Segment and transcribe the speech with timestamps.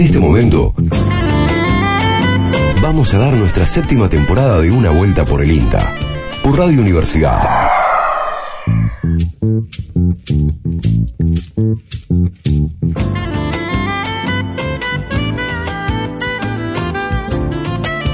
[0.00, 0.74] Desde este momento,
[2.80, 5.94] vamos a dar nuestra séptima temporada de Una Vuelta por el INTA,
[6.42, 7.38] por Radio Universidad.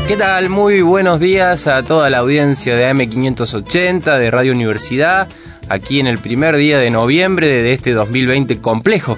[0.09, 0.51] ¿Qué tal?
[0.51, 5.29] Muy buenos días a toda la audiencia de AM580 de Radio Universidad,
[5.69, 9.17] aquí en el primer día de noviembre de este 2020 complejo,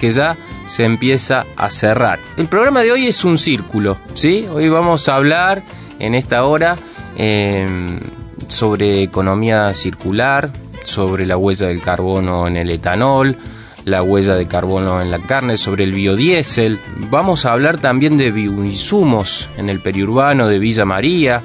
[0.00, 0.36] que ya
[0.68, 2.20] se empieza a cerrar.
[2.36, 4.46] El programa de hoy es un círculo, ¿sí?
[4.52, 5.64] Hoy vamos a hablar
[5.98, 6.76] en esta hora
[7.16, 7.98] em,
[8.46, 10.50] sobre economía circular,
[10.84, 13.36] sobre la huella del carbono en el etanol,
[13.84, 16.78] la huella de carbono en la carne, sobre el biodiesel.
[17.10, 21.42] Vamos a hablar también de bioinsumos en el periurbano de Villa María.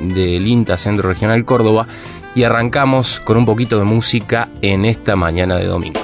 [0.02, 1.88] de, INTA Centro Regional Córdoba,
[2.38, 6.00] y arrancamos con un poquito de música en esta mañana de domingo.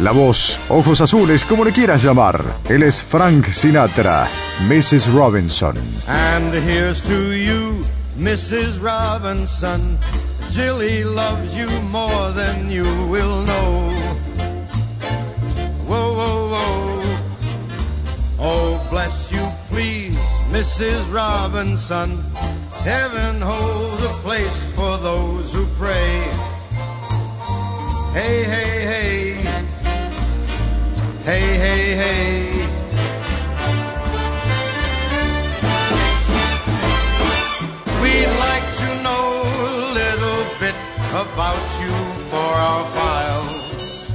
[0.00, 2.56] La voz, ojos azules, como le quieras llamar.
[2.68, 4.26] Él es Frank Sinatra,
[4.68, 5.12] Mrs.
[5.12, 5.76] Robinson.
[6.08, 7.84] And here's to you,
[8.18, 8.80] Mrs.
[8.82, 9.96] Robinson.
[10.50, 13.92] Jilly loves you more than you will know.
[15.86, 17.02] Whoa, whoa, whoa.
[18.40, 20.18] Oh, bless you, please,
[20.50, 21.08] Mrs.
[21.12, 22.18] Robinson.
[22.84, 26.22] Heaven holds a place for those who pray.
[28.14, 29.34] Hey, hey, hey.
[31.22, 32.50] Hey, hey, hey.
[38.00, 40.74] We'd like to know a little bit
[41.12, 41.92] about you
[42.30, 44.10] for our files.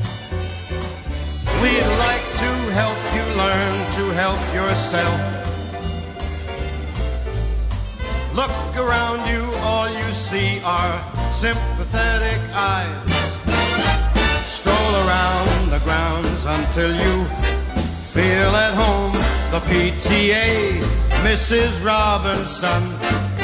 [1.62, 5.45] We'd like to help you learn to help yourself.
[8.36, 11.00] Look around you, all you see are
[11.32, 12.92] sympathetic eyes.
[14.46, 17.24] Stroll around the grounds until you
[18.04, 19.14] feel at home.
[19.54, 20.82] The PTA,
[21.24, 21.82] Mrs.
[21.82, 22.84] Robinson,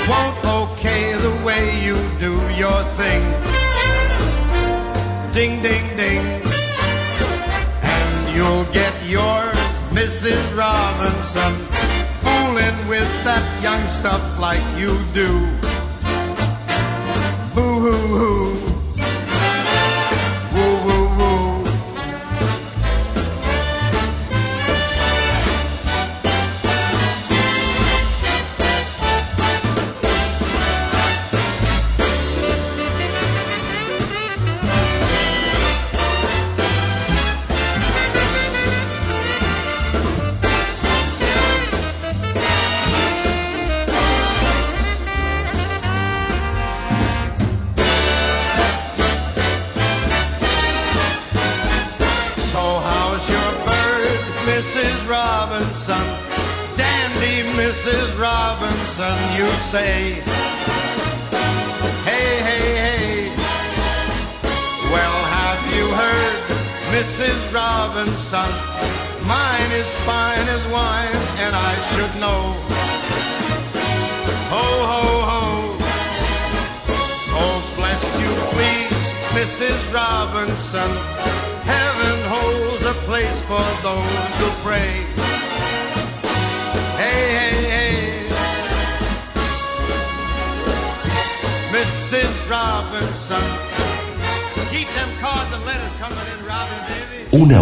[0.09, 3.23] won't okay the way you do your thing.
[5.31, 6.25] Ding, ding, ding.
[7.81, 9.55] And you'll get yours,
[9.95, 10.43] Mrs.
[10.53, 11.80] Robinson,
[12.51, 15.29] fooling with that young stuff like you do.
[17.55, 18.50] Boo hoo hoo.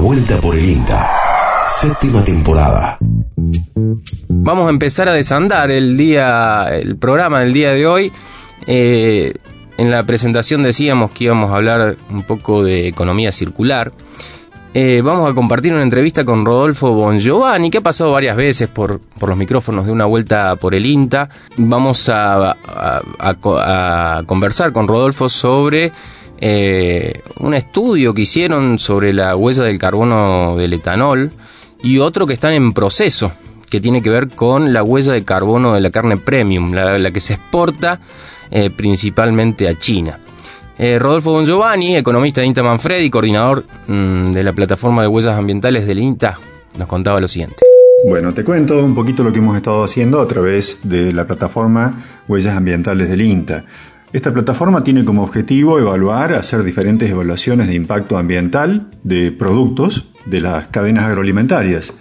[0.09, 1.07] Vuelta por el INTA.
[1.67, 2.97] Séptima temporada.
[4.27, 8.11] Vamos a empezar a desandar el día, el programa del día de hoy.
[8.65, 9.35] Eh,
[9.77, 13.91] en la presentación decíamos que íbamos a hablar un poco de economía circular.
[14.73, 19.01] eh, vamos a compartir una entrevista con Rodolfo Bongiovanni, que ha pasado varias veces por,
[19.21, 21.29] los micrófonos de una vuelta por el INTA.
[21.57, 22.57] Vamos a,
[23.19, 25.91] a, conversar con Rodolfo sobre
[26.41, 31.31] eh, un estudio que hicieron sobre la huella del carbono del etanol
[31.83, 33.31] y otro que están en proceso,
[33.69, 37.19] que tiene que ver con la huella de carbono de la carne premium, la, que
[37.19, 38.00] se exporta
[38.51, 40.19] eh, principalmente a China.
[40.77, 45.38] Eh, Rodolfo Don Giovanni, economista de INTA Manfredi, coordinador mm, de la plataforma de huellas
[45.38, 46.39] ambientales del INTA,
[46.77, 47.65] nos contaba lo siguiente.
[48.07, 52.01] Bueno, te cuento un poquito lo que hemos estado haciendo a través de la plataforma
[52.30, 53.65] Huellas Ambientales del INTA.
[54.11, 60.41] Esta plataforma tiene como objetivo evaluar, hacer diferentes evaluaciones de impacto ambiental de productos de
[60.41, 61.94] las cadenas agroalimentarias.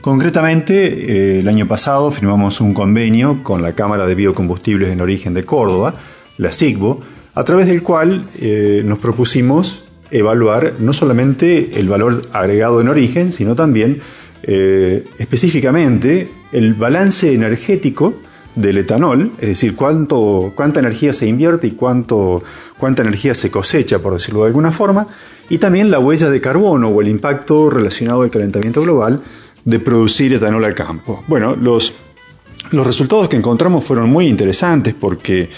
[0.00, 5.34] Concretamente, eh, el año pasado firmamos un convenio con la Cámara de Biocombustibles en Origen
[5.34, 5.94] de Córdoba,
[6.36, 7.00] la SIGBO,
[7.34, 13.30] a través del cual eh, nos propusimos evaluar no solamente el valor agregado en origen,
[13.30, 14.00] sino también
[14.42, 18.14] eh, específicamente el balance energético
[18.54, 22.42] del etanol, es decir, cuánto, cuánta energía se invierte y cuánto,
[22.78, 25.06] cuánta energía se cosecha, por decirlo de alguna forma,
[25.48, 29.22] y también la huella de carbono o el impacto relacionado al calentamiento global
[29.64, 31.22] de producir etanol al campo.
[31.28, 31.94] Bueno, los,
[32.70, 35.48] los resultados que encontramos fueron muy interesantes porque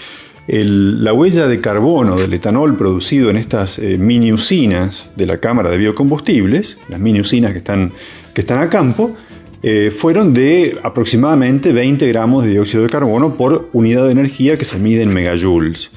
[0.47, 5.71] la huella de carbono del etanol producido en estas eh, mini usinas de la Cámara
[5.71, 7.93] de Biocombustibles, las mini usinas que están,
[8.35, 9.17] que están a campo,
[9.67, 14.67] eh, fueron de aproximadamente 20 gramos de dióxido de carbono por unidad de energía que
[14.67, 15.91] se mide en megajoules.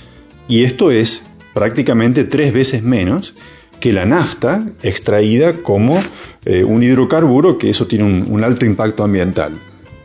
[0.48, 3.36] Y esto es prácticamente tres veces menos
[3.82, 6.00] que la nafta extraída como
[6.46, 9.52] eh, un hidrocarburo, que eso tiene un alto impacto ambiental.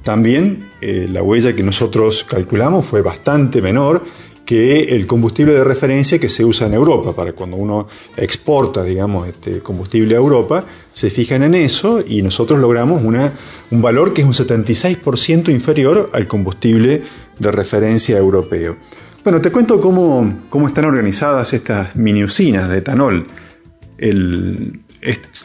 [0.02, 4.02] También la huella que nosotros calculamos fue bastante menor
[4.44, 7.14] que el combustible de referencia que se usa en Europa.
[7.14, 7.86] Para cuando uno
[8.16, 13.32] exporta, digamos, este combustible a Europa, se fijan en eso y nosotros logramos una,
[13.70, 17.02] un valor que es un 76% inferior al combustible
[17.38, 18.76] de referencia europeo.
[19.24, 23.26] Bueno, te cuento cómo, cómo están organizadas estas mini usinas de etanol.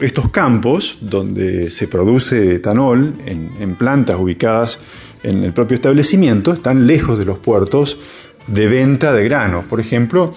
[0.00, 4.80] estos campos donde se produce etanol en, en plantas ubicadas
[5.22, 7.98] en el propio establecimiento están lejos de los puertos
[8.48, 9.64] de venta de granos.
[9.66, 10.34] Por ejemplo,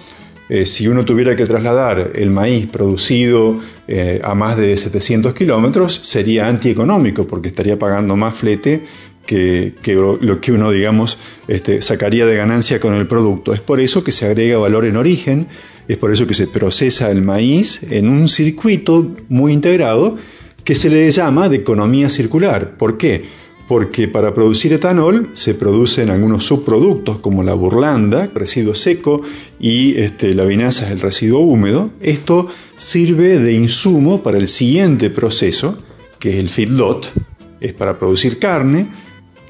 [0.48, 6.00] eh, si uno tuviera que trasladar el maíz producido eh, a más de 700 kilómetros,
[6.02, 8.82] sería antieconómico porque estaría pagando más flete
[9.26, 11.18] que, lo que uno, digamos,
[11.48, 13.54] este, sacaría de ganancia con el producto.
[13.54, 15.46] Es por eso que se agrega valor en origen,
[15.88, 20.16] es por eso que se procesa el maíz en un circuito muy integrado
[20.64, 22.72] que se le llama de economía circular.
[22.76, 23.24] ¿Por qué?
[23.68, 29.22] Porque para producir etanol se producen algunos subproductos como la burlanda, residuo seco,
[29.60, 31.90] y este, la vinaza es el residuo húmedo.
[32.00, 35.78] Esto sirve de insumo para el siguiente proceso,
[36.18, 37.12] que es el feedlot,
[37.60, 38.86] es para producir carne.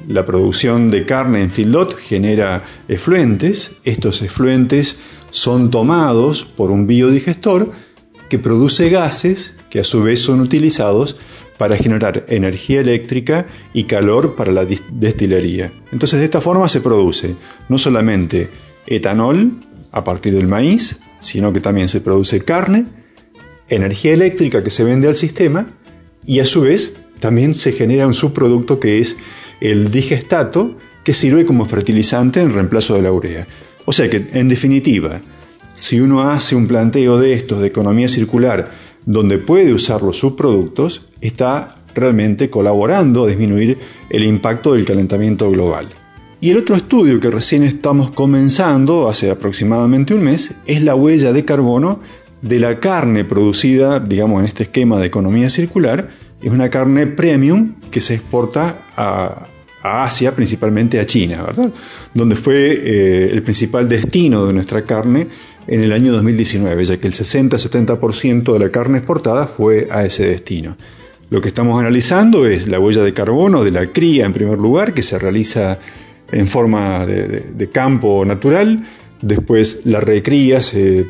[0.09, 4.99] La producción de carne en feedlot genera efluentes, estos efluentes
[5.31, 7.71] son tomados por un biodigestor
[8.29, 11.17] que produce gases que a su vez son utilizados
[11.59, 15.73] para generar energía eléctrica y calor para la destilería.
[15.93, 17.35] Entonces de esta forma se produce
[17.69, 18.49] no solamente
[18.87, 19.53] etanol
[19.93, 22.87] a partir del maíz, sino que también se produce carne,
[23.69, 25.67] energía eléctrica que se vende al sistema
[26.27, 29.17] y a su vez también se genera un subproducto que es
[29.61, 33.47] el digestato que sirve como fertilizante en reemplazo de la urea.
[33.85, 35.21] O sea que en definitiva,
[35.75, 38.71] si uno hace un planteo de estos de economía circular
[39.07, 43.79] donde puede usar los subproductos, está realmente colaborando a disminuir
[44.11, 45.89] el impacto del calentamiento global.
[46.41, 51.33] Y el otro estudio que recién estamos comenzando, hace aproximadamente un mes, es la huella
[51.33, 52.01] de carbono
[52.41, 56.11] de la carne producida, digamos, en este esquema de economía circular.
[56.43, 59.47] Es una carne premium que se exporta a,
[59.85, 61.73] Asia, principalmente a China, ¿verdad?
[62.15, 65.27] Donde fue eh, el principal destino de nuestra carne
[65.67, 70.27] en el año 2019, ya que el 60-70% de la carne exportada fue a ese
[70.27, 70.77] destino.
[71.31, 74.93] Lo que estamos analizando es la huella de carbono de la cría en primer lugar,
[74.93, 75.79] que se realiza
[76.31, 78.83] en forma de, campo natural,
[79.21, 81.07] después la recría se,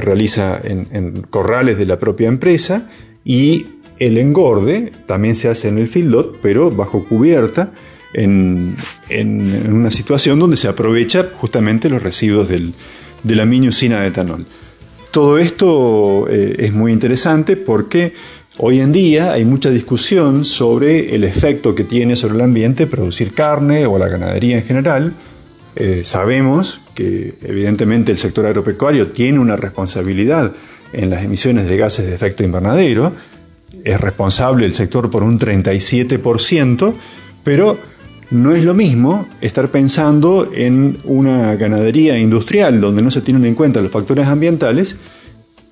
[0.00, 2.88] realiza en, corrales de la propia empresa
[3.24, 3.66] y
[3.98, 7.72] el engorde también se hace en el feedlot, pero bajo cubierta,
[8.14, 8.76] en,
[9.08, 12.74] en una situación donde se aprovecha justamente los residuos del,
[13.22, 14.46] de la mini usina de etanol.
[15.10, 18.14] Todo esto eh, es muy interesante porque
[18.58, 23.32] hoy en día hay mucha discusión sobre el efecto que tiene sobre el ambiente producir
[23.34, 25.14] carne o la ganadería en general.
[25.76, 30.52] Eh, sabemos que evidentemente el sector agropecuario tiene una responsabilidad
[30.92, 33.12] en las emisiones de gases de efecto invernadero.
[33.84, 36.94] es responsable el sector por un 37%,
[37.42, 37.78] pero
[38.32, 43.54] no es lo mismo estar pensando en una ganadería industrial donde no se tienen en
[43.54, 44.96] cuenta los factores ambientales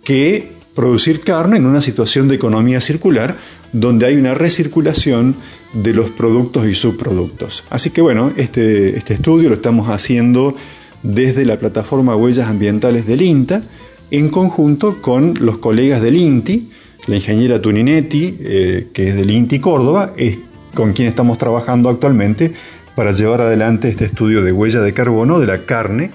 [0.05, 3.37] que producir carne en una situación de economía circular
[3.73, 5.37] donde hay una recirculación
[5.73, 7.65] de los productos y subproductos.
[7.71, 10.55] Así que bueno, este, este estudio lo estamos haciendo
[11.03, 13.63] desde la plataforma Huellas Ambientales del INTA
[14.11, 16.69] en conjunto con los colegas del INTI,
[17.07, 20.39] la ingeniera Tuninetti, eh, que es del INTI Córdoba, es
[20.75, 22.53] con quien estamos trabajando actualmente
[22.95, 26.11] para llevar adelante este estudio de huella de carbono de la carne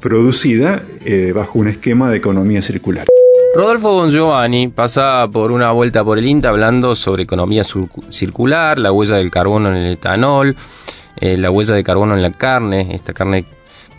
[0.00, 3.06] producida eh, bajo un esquema de economía circular.
[3.54, 7.64] Rodolfo Bon Giovanni pasa por una vuelta por el INTA hablando sobre economía
[8.10, 10.54] circular, la huella del carbono en el etanol,
[11.16, 13.46] eh, la huella de carbono en la carne, esta carne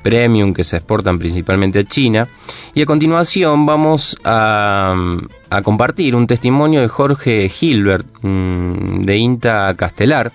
[0.01, 2.27] premium que se exportan principalmente a China.
[2.74, 4.96] Y a continuación vamos a,
[5.63, 10.32] compartir un testimonio de Jorge Hilbert mm, de INTA Castelar.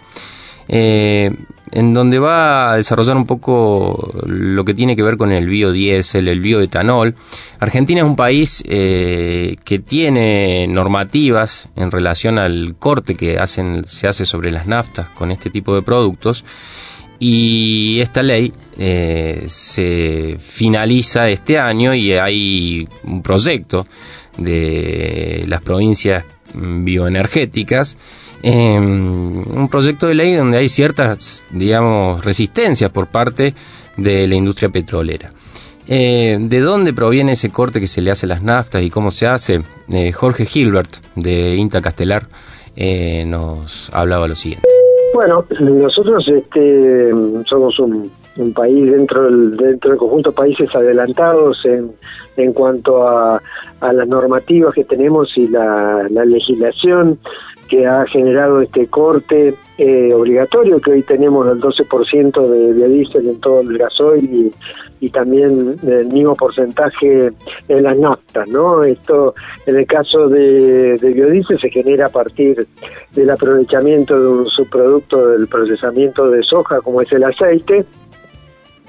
[0.66, 1.30] Eh,
[1.75, 6.28] en donde va a desarrollar un poco lo que tiene que ver con el biodiesel,
[6.28, 7.16] el bioetanol.
[7.59, 14.06] Argentina es un país eh, que tiene normativas en relación al corte que hacen, se
[14.06, 16.44] hace sobre las naftas con este tipo de productos
[17.18, 23.87] y esta ley eh, se finaliza este año y hay un proyecto
[24.37, 27.97] de las provincias bioenergéticas
[28.47, 33.54] un proyecto de ley donde hay ciertas, digamos, resistencias por parte
[33.97, 35.33] de la industria petrolera.
[35.87, 39.11] Eh, ¿De dónde proviene ese corte que se le hace a las naftas y cómo
[39.11, 39.62] se hace?
[39.90, 42.28] Eh, Jorge Gilbert, de INTA Castelar,
[43.25, 44.84] nos hablaba lo siguiente.
[45.14, 47.12] Bueno, nosotros este,
[47.47, 48.11] somos un,
[48.52, 51.92] país dentro del, dentro del conjunto de países adelantados en,
[52.37, 53.40] en cuanto a,
[53.80, 57.21] a las normativas que tenemos y la, la legislación
[57.68, 63.40] que ha generado este corte eh, obligatorio que hoy tenemos del 12% de biodiesel en
[63.40, 64.52] todo el gasoil
[65.04, 67.32] y, también el mismo porcentaje
[67.68, 68.82] en las naftas, ¿no?
[68.82, 69.34] Esto
[69.66, 72.66] en el caso de, de biodiesel se genera a partir
[73.12, 77.84] del aprovechamiento de un subproducto del procesamiento de soja como es el aceite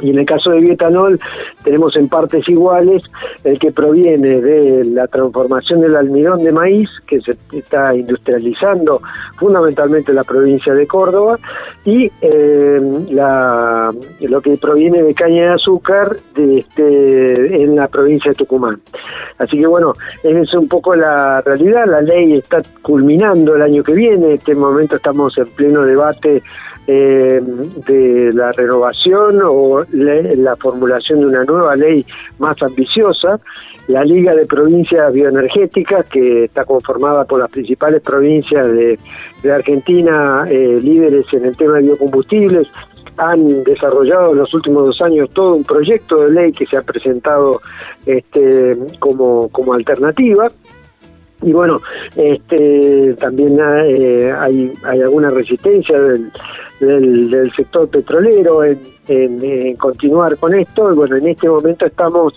[0.02, 1.20] y en el caso de bioetanol
[1.64, 3.04] tenemos en partes iguales
[3.44, 9.02] el que proviene de la transformación del almidón de maíz que se está industrializando
[9.38, 11.40] fundamentalmente en la provincia de Córdoba
[11.86, 18.32] y eh, la, lo que proviene de caña de azúcar de este, en la provincia
[18.32, 18.82] de Tucumán.
[19.38, 21.86] Así que bueno, esa es un poco la realidad.
[21.88, 24.25] La ley está culminando el año que viene.
[24.25, 26.42] En este momento estamos en pleno debate
[26.88, 27.42] eh,
[27.88, 32.06] de la renovación o la formulación de una nueva ley
[32.38, 33.39] más ambiciosa,
[33.88, 39.00] la Liga de Provincias Bioenergéticas, que está conformada por las principales provincias de,
[39.51, 42.68] Argentina, eh, líderes en el tema de biocombustibles,
[43.18, 46.82] han desarrollado en los últimos dos años todo un proyecto de ley que se ha
[46.82, 47.62] presentado
[48.06, 50.48] este, como, como alternativa.
[51.42, 51.80] Y bueno,
[52.15, 56.32] este, también eh, hay, hay alguna resistencia del,
[56.79, 60.91] del, sector petrolero en, en, continuar con esto.
[60.91, 62.33] Y bueno, en este momento estamos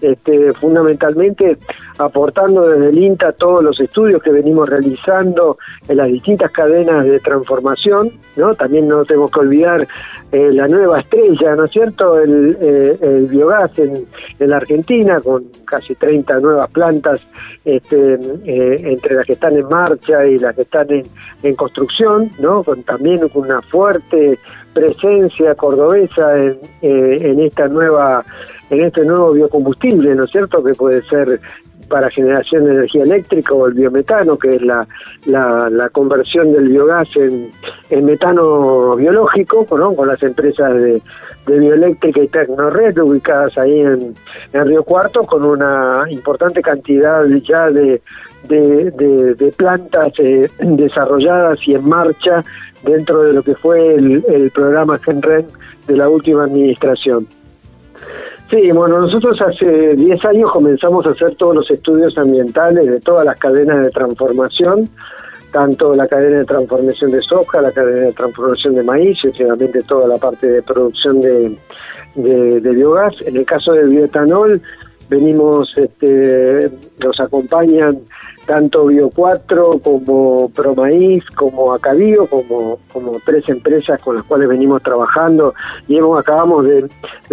[0.00, 1.58] este, fundamentalmente
[1.98, 7.20] aportando desde el INTA todos los estudios que venimos realizando en las distintas cadenas de
[7.20, 8.54] transformación, ¿no?
[8.54, 9.86] También no tenemos que olvidar
[10.32, 12.18] eh, la nueva estrella, ¿no es cierto?
[12.18, 14.06] El, eh, el biogás en,
[14.38, 17.20] la Argentina, con casi 30 nuevas plantas,
[17.64, 18.14] este,
[18.44, 21.04] eh, entre las que están en marcha y las que están en,
[21.42, 22.64] en construcción, ¿no?
[22.64, 24.38] Con también una fuerte
[24.72, 28.24] presencia cordobesa en, en esta nueva
[28.70, 30.64] en este nuevo biocombustible, ¿no es cierto?
[30.64, 31.40] Que puede ser
[31.88, 34.86] para generación de energía eléctrica o el biometano, que es la,
[35.26, 37.52] la, conversión del biogás en,
[37.90, 41.02] en metano biológico, con las empresas de,
[41.46, 44.14] de bioeléctrica y Tecnored ubicadas ahí en,
[44.54, 48.00] en, Río Cuarto, con una importante cantidad ya de,
[48.48, 52.42] de, de, plantas eh, desarrolladas y en marcha
[52.84, 55.46] dentro de lo que fue el, el programa GenRen
[55.86, 57.26] de la última administración.
[58.52, 63.24] Sí, bueno, nosotros hace 10 años comenzamos a hacer todos los estudios ambientales de todas
[63.24, 64.90] las cadenas de transformación,
[65.52, 69.82] tanto la cadena de transformación de soja, la cadena de transformación de maíz y obviamente
[69.84, 71.56] toda la parte de producción de,
[72.14, 73.14] de, biogás.
[73.24, 74.60] En el caso del bioetanol,
[75.08, 76.70] venimos, este,
[77.02, 78.00] nos acompañan
[78.46, 85.54] tanto Bio4 como Promaíz, como Acadío, como, como tres empresas con las cuales venimos trabajando
[85.88, 86.88] y hemos, acabamos de,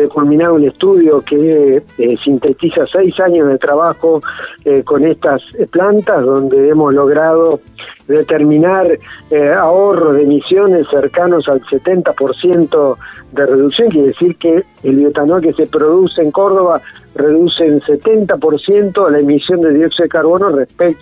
[0.10, 4.22] culminar un estudio que eh, sintetiza seis años de trabajo
[4.64, 7.60] eh, con estas plantas donde hemos logrado
[8.08, 8.98] determinar
[9.30, 12.98] eh, ahorros de emisiones cercanos al 70%
[13.32, 16.82] de reducción, quiere decir que el biotanol que se produce en Córdoba
[17.14, 20.99] reduce en 70% la emisión de dióxido de carbono respecto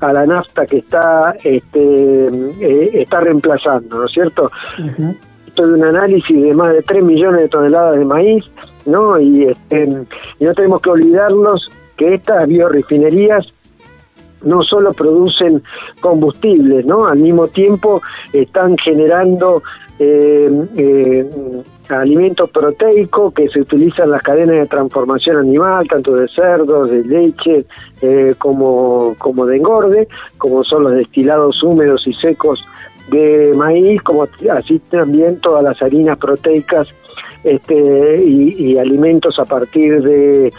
[0.00, 2.28] a la nafta que está este,
[2.60, 4.50] eh, está reemplazando, ¿no es cierto?
[5.46, 8.44] Esto es un análisis de más de 3 millones de toneladas de maíz,
[8.84, 9.18] ¿no?
[9.18, 9.88] Y, este,
[10.38, 13.46] y no tenemos que olvidarnos que estas biorefinerías
[14.42, 15.62] no solo producen
[16.00, 17.06] combustibles, ¿no?
[17.06, 18.02] Al mismo tiempo
[18.32, 19.62] están generando
[19.98, 21.30] eh, eh,
[21.88, 27.04] alimento proteico que se utiliza en las cadenas de transformación animal, tanto de cerdos, de
[27.04, 27.64] leche,
[28.02, 32.64] eh, como, como de engorde, como son los destilados húmedos y secos
[33.08, 36.88] de maíz, como así también todas las harinas proteicas
[37.46, 40.52] este, y, alimentos a partir de,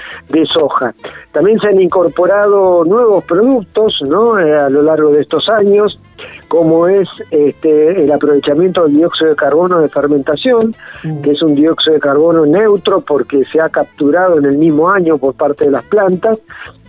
[0.46, 0.94] soja.
[1.34, 4.40] También se han incorporado nuevos productos ¿no?
[4.40, 6.00] Eh, a lo largo de estos años,
[6.48, 11.22] como es este, el aprovechamiento del dióxido de carbono de fermentación, mm.
[11.22, 15.18] que es un dióxido de carbono neutro porque se ha capturado en el mismo año
[15.18, 16.40] por parte de las plantas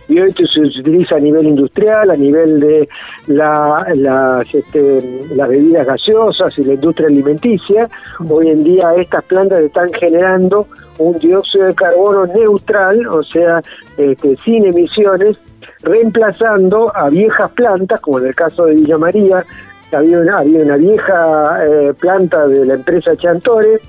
[0.09, 2.89] y hoy se utiliza a nivel industrial, a nivel de
[3.27, 7.87] la, las, este, las bebidas gaseosas y la industria alimenticia.
[8.27, 13.61] Hoy en día estas plantas están generando un dióxido de carbono neutral, o sea,
[13.97, 15.37] este, sin emisiones,
[15.83, 19.45] reemplazando a viejas plantas, como en el caso de Villa María,
[19.91, 23.79] había una, había una vieja eh, planta de la empresa Chantore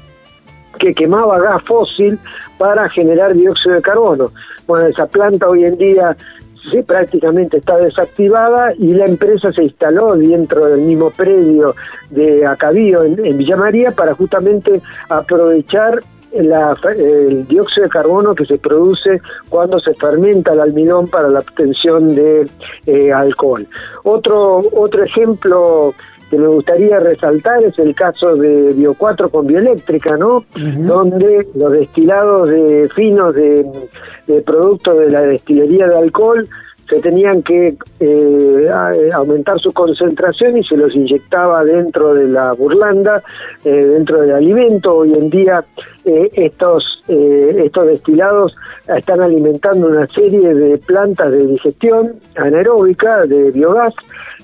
[0.79, 2.19] que quemaba gas fósil
[2.59, 4.33] para generar dióxido de carbono.
[4.67, 6.17] Bueno, esa planta hoy en día
[6.87, 11.75] prácticamente está desactivada y la empresa se instaló dentro del mismo predio
[12.11, 16.01] de Acabío en, Villa María para justamente aprovechar
[16.33, 22.15] el dióxido de carbono que se produce cuando se fermenta el almidón para la obtención
[22.15, 22.49] de
[22.87, 23.67] eh, alcohol.
[24.05, 25.93] Otro, otro ejemplo
[26.31, 30.45] que me gustaría resaltar es el caso de Bio4 con bioeléctrica, ¿no?
[30.55, 33.67] Donde los destilados de finos de,
[34.47, 36.49] productos de la destilería de alcohol
[36.89, 38.69] se tenían que eh,
[39.15, 43.23] aumentar su concentración y se los inyectaba dentro de la burlanda,
[43.65, 44.97] eh, dentro del alimento.
[44.97, 45.65] Hoy en día
[46.05, 48.57] eh, estos, estos destilados
[48.89, 53.95] están alimentando una serie de plantas de digestión anaeróbica de biogás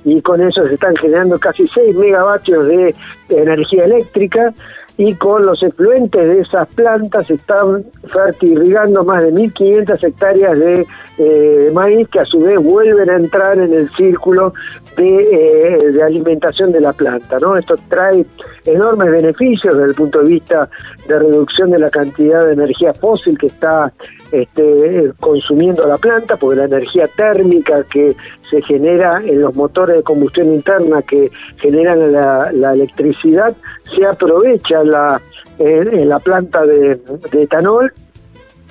[0.07, 2.95] y con eso se están generando casi 6 megavatios de
[3.29, 4.55] energía eléctrica
[4.99, 10.87] y con los efluentes de esas plantas están fertirrigando más de 1.500 hectáreas de
[11.19, 14.55] eh, maíz que a su vez vuelven a entrar en el círculo
[14.97, 17.38] de, eh, alimentación de la planta.
[17.38, 17.57] ¿no?
[17.57, 18.25] Esto trae
[18.66, 20.68] enormes beneficios desde el punto de vista
[21.09, 23.92] de reducción de la cantidad de energía fósil que está
[24.33, 28.16] este, consumiendo la planta, porque la energía térmica que
[28.50, 33.55] se genera en los motores de combustión interna que generan la, electricidad
[33.94, 35.20] se aprovecha la,
[35.59, 37.00] en, la planta de,
[37.33, 37.92] etanol.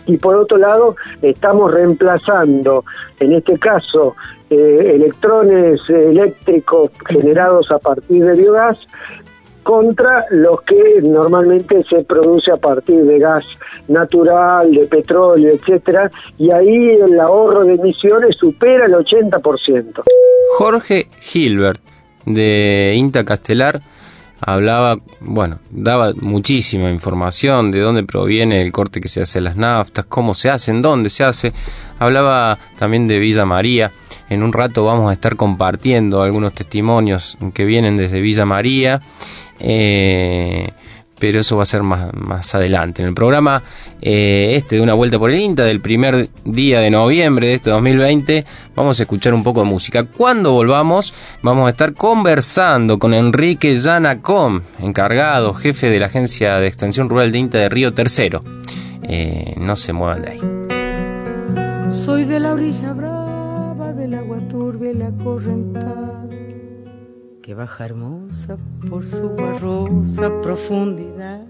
[0.07, 2.83] Y por otro lado estamos reemplazando
[3.19, 4.15] en este caso
[4.51, 8.77] eh, electrones eléctricos generados a partir de biogás
[9.65, 13.43] contra los que normalmente se produce a partir de gas
[13.87, 20.03] natural, de petróleo, etcétera, y ahí el ahorro de emisiones supera el 80%.
[20.59, 21.81] Jorge Gilbert
[22.27, 23.81] de Inta Castelar
[24.39, 29.57] hablaba, bueno, daba muchísima información de dónde proviene el corte que se hace en las
[29.57, 31.53] naftas, cómo se hace, en dónde se hace.
[31.97, 33.91] Hablaba también de Villa María.
[34.29, 39.01] En un rato vamos a estar compartiendo algunos testimonios que vienen desde Villa María
[39.59, 40.69] eh,
[41.19, 43.01] pero eso va a ser más, más adelante.
[43.01, 43.63] En el programa
[44.01, 47.69] eh, este de Una Vuelta por el INTA, del primer día de noviembre de este
[47.69, 50.03] 2020, vamos a escuchar un poco de música.
[50.03, 56.67] Cuando volvamos, vamos a estar conversando con Enrique Yanacom, encargado, jefe de la Agencia de
[56.67, 58.43] Extensión Rural de INTA de Río Tercero.
[59.03, 60.41] Eh, no se muevan de ahí.
[61.89, 66.04] Soy de la orilla brava del agua turbia y la correntada
[67.55, 68.57] baja hermosa
[68.89, 71.41] por su barrosa profundidad.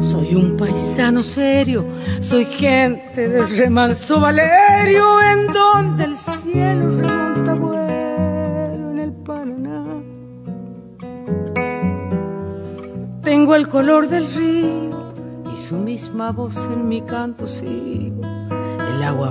[0.00, 1.84] Soy un paisano serio,
[2.20, 9.84] soy gente del remanso Valerio, en donde el cielo remonta vuelo en el Paraná.
[13.22, 15.12] Tengo el color del río
[15.52, 18.22] y su misma voz en mi canto sigo
[18.94, 19.30] el agua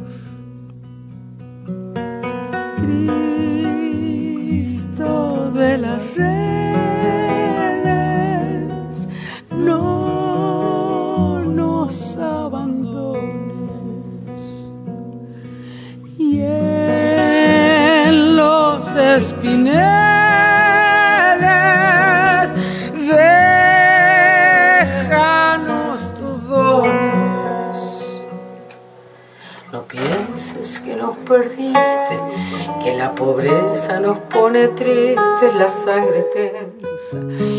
[19.17, 19.81] Espineles,
[24.79, 27.77] déjanos tus dones.
[29.71, 32.15] No pienses que nos perdiste,
[32.83, 37.17] que la pobreza nos pone tristes, la sangre tensa,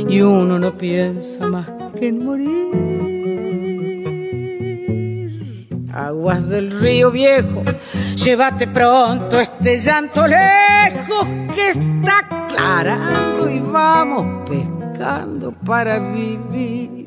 [0.09, 1.67] y uno no piensa más
[1.99, 3.12] que en morir.
[5.95, 7.63] Aguas del río viejo,
[8.17, 17.07] llévate pronto este llanto lejos que está aclarando y vamos pescando para vivir.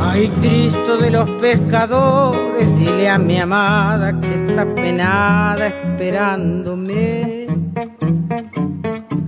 [0.00, 7.46] ay Cristo de los pescadores, dile a mi amada que está penada esperándome.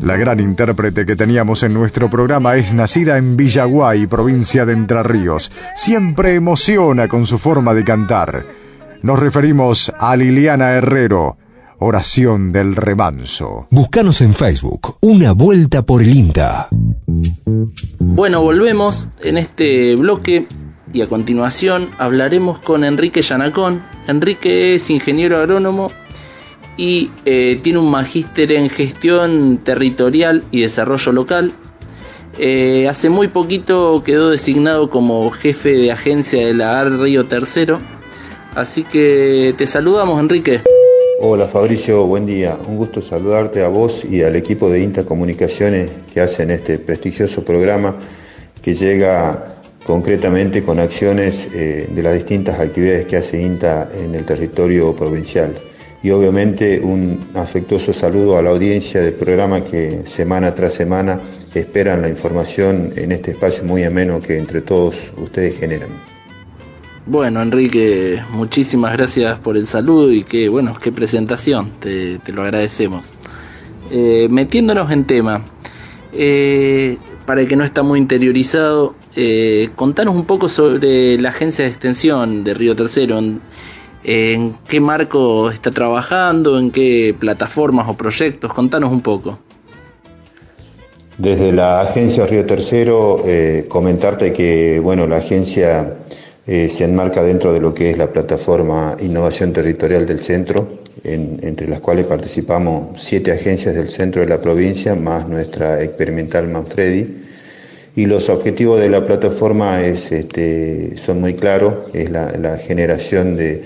[0.00, 5.02] La gran intérprete que teníamos en nuestro programa es nacida en Villaguay, provincia de Entre
[5.02, 5.50] Ríos.
[5.74, 8.44] Siempre emociona con su forma de cantar.
[9.02, 11.36] Nos referimos a Liliana Herrero,
[11.78, 13.66] Oración del Remanso.
[13.70, 16.68] Búscanos en Facebook, Una Vuelta por el INTA.
[17.98, 20.46] Bueno, volvemos en este bloque
[20.92, 23.82] y a continuación hablaremos con Enrique Yanacón.
[24.08, 25.90] Enrique es ingeniero agrónomo
[26.78, 31.52] y eh, tiene un magíster en gestión territorial y desarrollo local.
[32.38, 37.80] Eh, hace muy poquito quedó designado como jefe de agencia de la AR Río Tercero.
[38.54, 40.62] Así que te saludamos, Enrique.
[41.18, 42.58] Hola Fabricio, buen día.
[42.68, 47.42] Un gusto saludarte a vos y al equipo de INTA Comunicaciones que hacen este prestigioso
[47.42, 47.96] programa
[48.60, 54.24] que llega concretamente con acciones eh, de las distintas actividades que hace INTA en el
[54.24, 55.54] territorio provincial.
[56.02, 61.18] Y obviamente un afectuoso saludo a la audiencia del programa que semana tras semana
[61.54, 66.15] esperan la información en este espacio muy ameno que entre todos ustedes generan.
[67.08, 73.14] Bueno, Enrique, muchísimas gracias por el saludo y qué, bueno, qué presentación, te, lo agradecemos.
[73.92, 75.42] Eh, metiéndonos en tema,
[76.12, 81.64] eh, para el que no está muy interiorizado, eh, contanos un poco sobre la agencia
[81.64, 83.40] de extensión de Río Tercero, en,
[84.02, 89.38] en qué marco está trabajando, en qué plataformas o proyectos, contanos un poco.
[91.18, 95.98] Desde la agencia Río Tercero, eh, comentarte que bueno, la agencia
[96.46, 101.40] eh, se enmarca dentro de lo que es la plataforma Innovación Territorial del Centro, en-
[101.42, 107.24] entre las cuales participamos siete agencias del centro de la provincia, más nuestra experimental Manfredi.
[107.96, 113.64] Y los objetivos de la plataforma es, este, son muy claros, es la, generación de-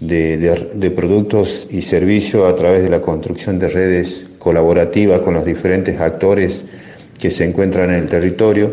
[0.00, 6.00] de productos y servicios a través de la construcción de redes colaborativas con los diferentes
[6.00, 6.62] actores
[7.18, 8.72] que se encuentran en el territorio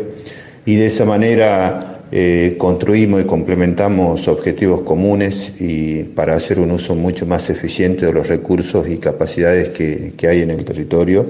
[0.64, 6.94] y de esa manera eh, construimos y complementamos objetivos comunes y para hacer un uso
[6.94, 11.26] mucho más eficiente de los recursos y capacidades que, que hay en el territorio.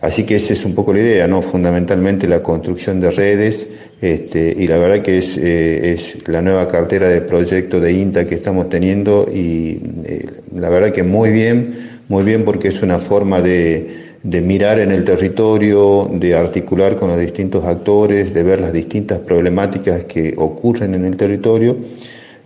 [0.00, 1.42] Así que esa es un poco la idea, ¿no?
[1.42, 3.68] Fundamentalmente la construcción de redes,
[4.00, 8.24] este, y la verdad que es, eh, es la nueva cartera de proyecto de INTA
[8.26, 12.98] que estamos teniendo, y eh, la verdad que muy bien, muy bien porque es una
[12.98, 18.60] forma de, de mirar en el territorio, de articular con los distintos actores, de ver
[18.60, 21.76] las distintas problemáticas que ocurren en el territorio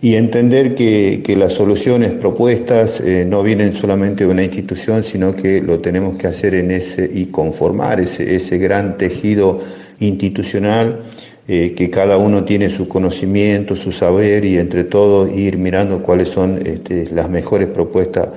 [0.03, 5.63] y entender que, las soluciones propuestas eh, no vienen solamente de una institución, sino que
[5.63, 9.61] lo tenemos que hacer en ese y conformar ese, ese gran tejido
[9.99, 11.01] institucional,
[11.47, 16.29] eh, que cada uno tiene su conocimiento, su saber y entre todos ir mirando cuáles
[16.29, 18.29] son este, las mejores propuestas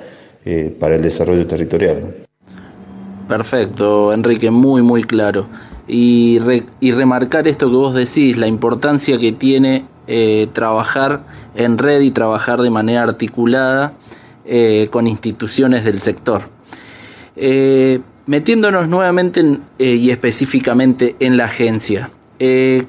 [0.51, 2.15] eh, para el desarrollo territorial.
[3.29, 5.45] Perfecto, Enrique, muy, muy claro.
[5.87, 6.39] Y,
[6.81, 11.21] y remarcar esto que vos decís, la importancia que tiene eh, trabajar
[11.55, 13.93] en red y trabajar de manera articulada
[14.47, 16.41] eh, con instituciones del sector.
[18.25, 19.45] Metiéndonos nuevamente
[19.79, 22.11] y específicamente en la agencia,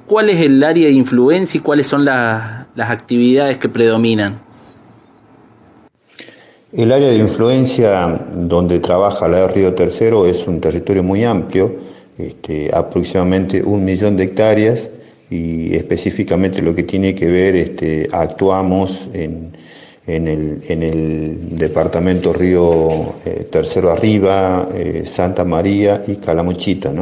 [0.05, 4.48] ¿cuál es el área de influencia y cuáles son las actividades que predominan?
[6.71, 11.75] El área de influencia donde trabaja la Río Tercero es un territorio muy amplio,
[12.15, 14.91] este, aproximadamente un millón de hectáreas,
[15.31, 19.51] y específicamente lo que tiene que ver, este, actuamos en,
[20.05, 26.93] el, en el departamento Río eh, Tercero Arriba, eh, Santa María y Calamuchita.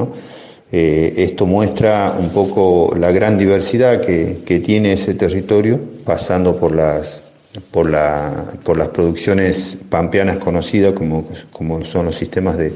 [0.72, 7.27] Eh, esto muestra un poco la gran diversidad que tiene ese territorio, pasando por las,
[7.72, 12.74] por, la, por las producciones pampeanas conocidas como, como son los sistemas de,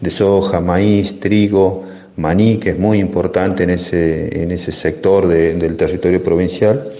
[0.00, 1.84] de soja, maíz, trigo,
[2.16, 6.90] maní, que es muy importante en ese, en ese sector del territorio provincial.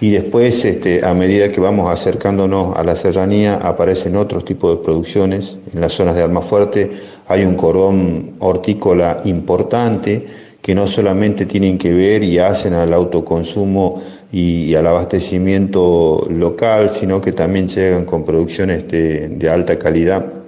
[0.00, 4.84] Y después, este, a medida que vamos acercándonos a la serranía, aparecen otros tipos de
[4.84, 5.56] producciones.
[5.74, 6.90] En las zonas de Almafuerte
[7.26, 10.24] hay un cordón hortícola importante
[10.62, 17.20] que no solamente tienen que ver y hacen al autoconsumo y, al abastecimiento local, sino
[17.20, 20.38] que también llegan con producciones de alta calidad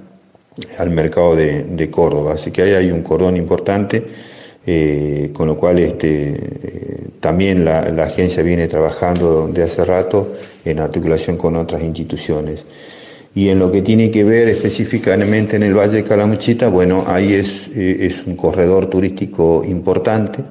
[0.78, 2.34] al mercado de, Córdoba.
[2.34, 4.04] Así que ahí hay un cordón importante,
[4.66, 10.32] eh, con lo cual este, eh, también la, agencia viene trabajando de hace rato
[10.64, 12.66] en articulación con otras instituciones.
[13.34, 17.34] Y en lo que tiene que ver específicamente en el Valle de Calamuchita, bueno, ahí
[17.34, 20.42] es, eh, es un corredor turístico importante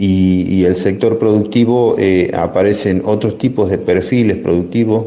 [0.00, 5.06] y, el sector productivo eh, aparecen otros tipos de perfiles productivos,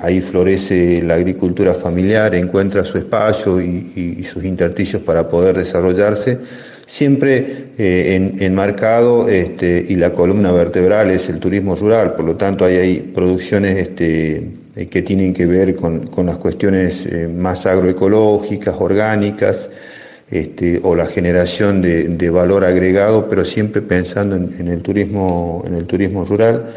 [0.00, 6.38] ahí florece la agricultura familiar, encuentra su espacio y, sus intersticios para poder desarrollarse,
[6.86, 12.64] siempre eh, enmarcado este, y la columna vertebral es el turismo rural, por lo tanto
[12.64, 18.76] ahí hay producciones este, eh, que tienen que ver con, con las cuestiones más agroecológicas,
[18.78, 19.68] orgánicas,
[20.30, 25.86] este, o la generación de, valor agregado, pero siempre pensando en, el turismo, en el
[25.86, 26.70] turismo rural.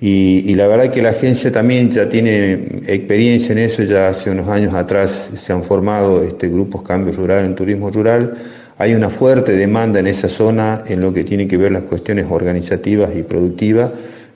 [0.00, 4.48] Y, la verdad que la agencia también ya tiene experiencia en eso, ya hace unos
[4.48, 8.34] años atrás se han formado este, grupos Cambio Rural en Turismo Rural.
[8.76, 12.26] Hay una fuerte demanda en esa zona en lo que tiene que ver las cuestiones
[12.30, 13.90] organizativas y productivas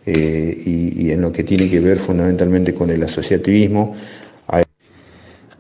[0.05, 3.95] eh, y, y en lo que tiene que ver fundamentalmente con el asociativismo.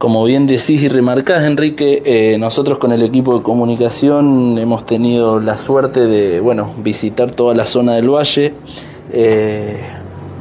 [0.03, 5.39] Como bien decís y remarcás, Enrique, eh, nosotros con el equipo de comunicación hemos tenido
[5.39, 8.53] la suerte de bueno, visitar toda la zona del valle,
[9.13, 9.81] eh,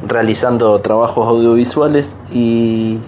[0.08, 2.98] realizando trabajos audiovisuales y,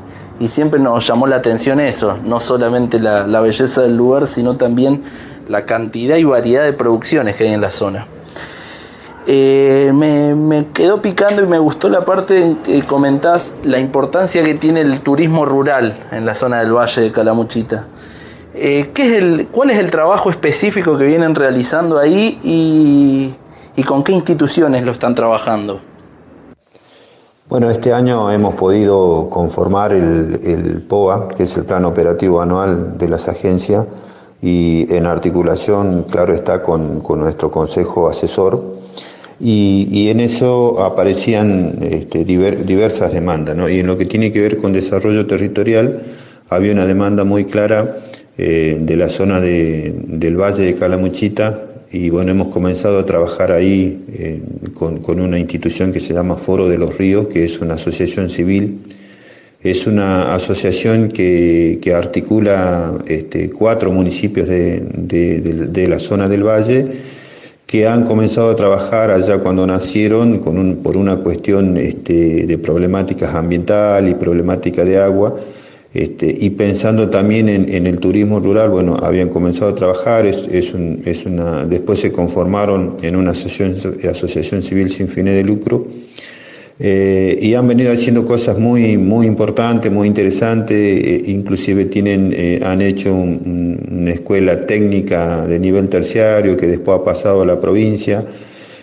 [0.47, 5.03] siempre nos llamó la atención eso, no solamente la belleza del lugar, sino también
[5.49, 8.07] la cantidad y variedad de producciones que hay en la zona.
[9.27, 14.55] Eh, me, quedó picando y me gustó la parte en que comentás la importancia que
[14.55, 17.87] tiene el turismo rural en la zona del Valle de Calamuchita.
[18.55, 24.05] Eh, ¿qué es el, ¿Cuál es el trabajo específico que vienen realizando ahí y, con
[24.05, 25.81] qué instituciones lo están trabajando?
[27.49, 33.09] Bueno, este año hemos podido conformar el, POA, que es el Plan Operativo Anual de
[33.09, 33.87] las agencias,
[34.43, 38.84] y en articulación, claro está, con, con nuestro Consejo Asesor,
[39.41, 43.57] y, en eso aparecían este, diversas demandas.
[43.57, 43.69] ¿no?
[43.69, 46.03] Y en lo que tiene que ver con desarrollo territorial,
[46.49, 47.97] había una demanda muy clara
[48.39, 54.05] eh, de la zona del Valle de Calamuchita y bueno, hemos comenzado a trabajar ahí
[54.13, 54.43] eh,
[54.75, 58.81] con, una institución que se llama Foro de los Ríos, que es una asociación civil.
[59.63, 66.85] Es una asociación que, articula este, cuatro municipios de la zona del valle
[67.75, 70.39] que han comenzado a trabajar allá cuando nacieron
[70.81, 75.35] por una cuestión este, de problemáticas ambiental y problemática de agua,
[75.93, 81.27] este, y pensando también en, el turismo rural, bueno, habían comenzado a trabajar, es, es,
[81.27, 83.75] una, después se conformaron en una asociación,
[84.09, 85.85] asociación civil sin fines de lucro,
[86.77, 92.59] eh, y han venido haciendo cosas muy, muy importantes, muy interesantes, eh, inclusive tienen, eh,
[92.65, 98.25] han hecho una escuela técnica de nivel terciario que después ha pasado a la provincia.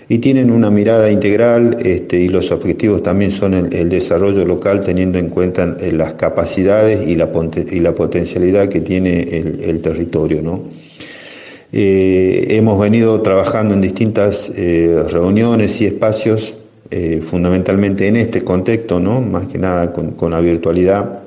[0.09, 5.17] y tienen una mirada integral este, y los objetivos también son el, desarrollo local teniendo
[5.17, 7.29] en cuenta eh, las capacidades y la,
[7.71, 10.41] y la potencialidad que tiene el, territorio.
[10.41, 10.63] ¿no?
[11.71, 16.57] Hemos venido trabajando en distintas reuniones y espacios,
[17.29, 19.21] fundamentalmente en este contexto, ¿no?
[19.21, 21.19] más que nada con, la virtualidad,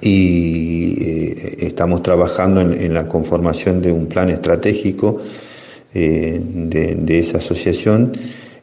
[0.00, 5.20] y estamos trabajando en la conformación de un plan estratégico
[5.94, 8.12] eh, de, esa asociación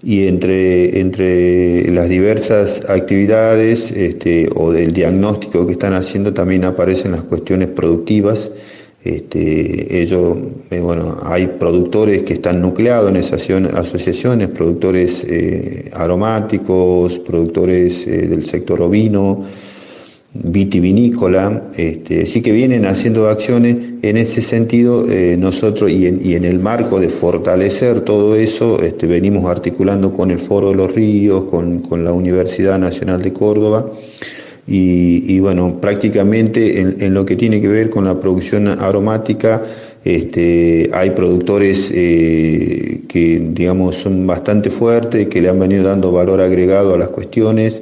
[0.03, 7.13] y entre, entre las diversas actividades este, o del diagnóstico que están haciendo también aparecen
[7.13, 8.51] las cuestiones productivas.
[9.05, 10.35] Este, ellos,
[10.71, 18.47] eh, bueno, hay productores que están nucleados en esas asociaciones, productores eh, aromáticos, productores del
[18.47, 19.45] sector ovino,
[20.43, 23.77] vitivinícola, este, sí que vienen haciendo acciones.
[24.01, 29.45] En ese sentido eh, nosotros y en, el marco de fortalecer todo eso, este, venimos
[29.45, 33.85] articulando con el Foro de los Ríos, con, la Universidad Nacional de Córdoba
[34.67, 39.61] y, bueno, prácticamente en, lo que tiene que ver con la producción aromática,
[40.03, 46.41] este, hay productores eh, que digamos son bastante fuertes, que le han venido dando valor
[46.41, 47.81] agregado a las cuestiones.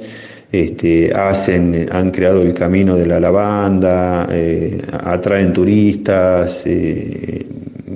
[0.52, 7.44] Este, hacen, han creado el camino de la lavanda, eh, atraen turistas, eh,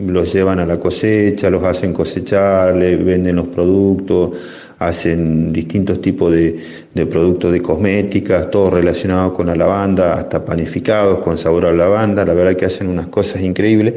[0.06, 4.32] los llevan a la cosecha, los hacen cosechar, les venden los productos,
[4.78, 6.60] hacen distintos tipos de,
[7.06, 12.34] productos de cosméticas, todo relacionado con la lavanda, hasta panificados con sabor a lavanda, la
[12.34, 13.94] verdad que hacen unas cosas increíbles.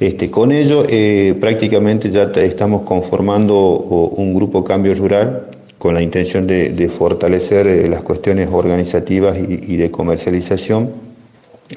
[0.00, 6.46] Este, con ello eh, prácticamente ya estamos conformando un grupo Cambio Rural con la intención
[6.46, 10.90] de, fortalecer eh, las cuestiones organizativas y, de comercialización.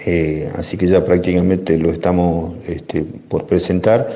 [0.05, 4.07] Eh, así que ya prácticamente lo estamos este, por presentar.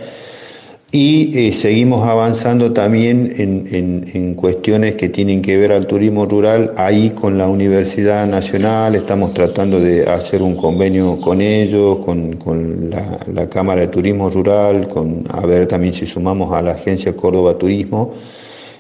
[0.98, 6.72] Y eh, seguimos avanzando también en, cuestiones que tienen que ver al turismo rural.
[6.78, 13.20] Ahí con la Universidad Nacional estamos tratando de hacer un convenio con ellos, con, la,
[13.34, 17.58] la, Cámara de Turismo Rural, con a ver también si sumamos a la Agencia Córdoba
[17.58, 18.14] Turismo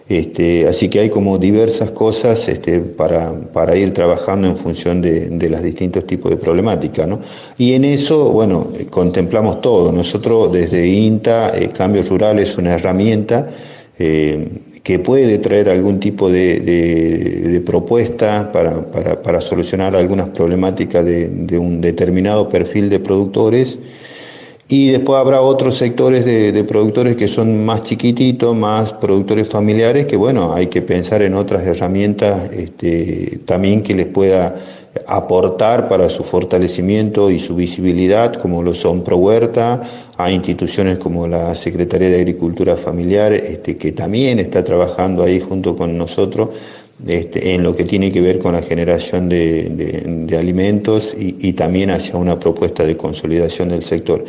[0.07, 5.29] este, así que hay como diversas cosas este, para, para, ir trabajando en función de,
[5.29, 7.07] de los distintos tipos de problemática.
[7.07, 7.19] ¿no?
[7.57, 9.91] Y en eso, bueno, contemplamos todo.
[9.91, 13.49] Nosotros desde INTA, eh, Cambio Rural es una herramienta
[13.97, 14.47] eh,
[14.83, 21.57] que puede traer algún tipo de, de, propuesta para, para, para, solucionar algunas problemáticas de
[21.57, 23.79] un determinado perfil de productores
[24.67, 30.17] y después habrá otros sectores de, productores que son más chiquititos, más productores familiares, que
[30.17, 34.55] bueno, hay que pensar en otras herramientas este, también que les pueda
[35.07, 39.81] aportar para su fortalecimiento y su visibilidad, como lo son Pro Huerta,
[40.17, 45.75] a instituciones como la Secretaría de Agricultura Familiar, este, que también está trabajando ahí junto
[45.75, 46.49] con nosotros
[47.07, 51.91] este, en lo que tiene que ver con la generación de, alimentos y, y, también
[51.91, 54.23] hacia una propuesta de consolidación del sector.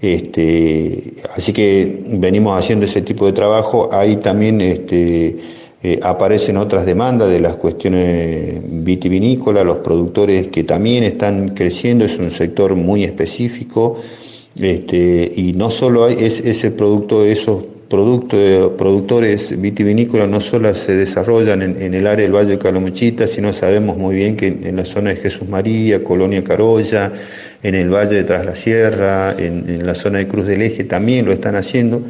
[0.00, 3.88] Este, así que venimos haciendo ese tipo de trabajo.
[3.92, 5.36] Ahí también este,
[5.82, 12.18] eh, aparecen otras demandas de las cuestiones vitivinícolas, los productores que también están creciendo, es
[12.18, 14.00] un sector muy específico.
[14.58, 20.96] Este, y no solo hay es, ese producto, esos productos, productores vitivinícolas no solo se
[20.96, 24.76] desarrollan en, el área del Valle de Calamuchita, sino sabemos muy bien que en, en
[24.76, 27.12] la zona de Jesús María, Colonia Carolla,
[27.62, 31.26] en el Valle de Tras la Sierra, en, la zona de Cruz del Eje también
[31.26, 32.02] lo están haciendo,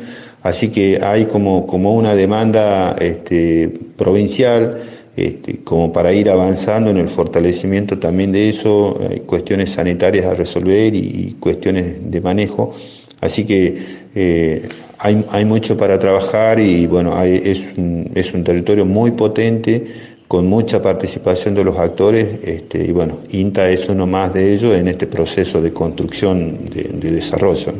[0.42, 4.82] así que hay como, como una demanda este, provincial
[5.16, 10.34] este, como para ir avanzando en el fortalecimiento también de eso, hay cuestiones sanitarias a
[10.34, 12.74] resolver y, cuestiones de manejo,
[13.20, 13.78] así que
[14.14, 19.86] eh, hay, hay, mucho para trabajar y bueno, es, un, es un territorio muy potente
[20.28, 24.74] con mucha participación de los actores este, y bueno, INTA es uno más de ellos
[24.74, 27.72] en este proceso de construcción de, desarrollo.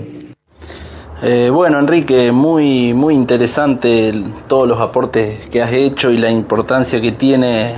[1.22, 4.12] Eh, bueno, Enrique, muy, muy interesante
[4.46, 7.74] todos los aportes que has hecho y la importancia que tiene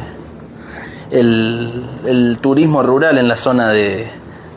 [1.10, 4.06] el, turismo rural en la zona de,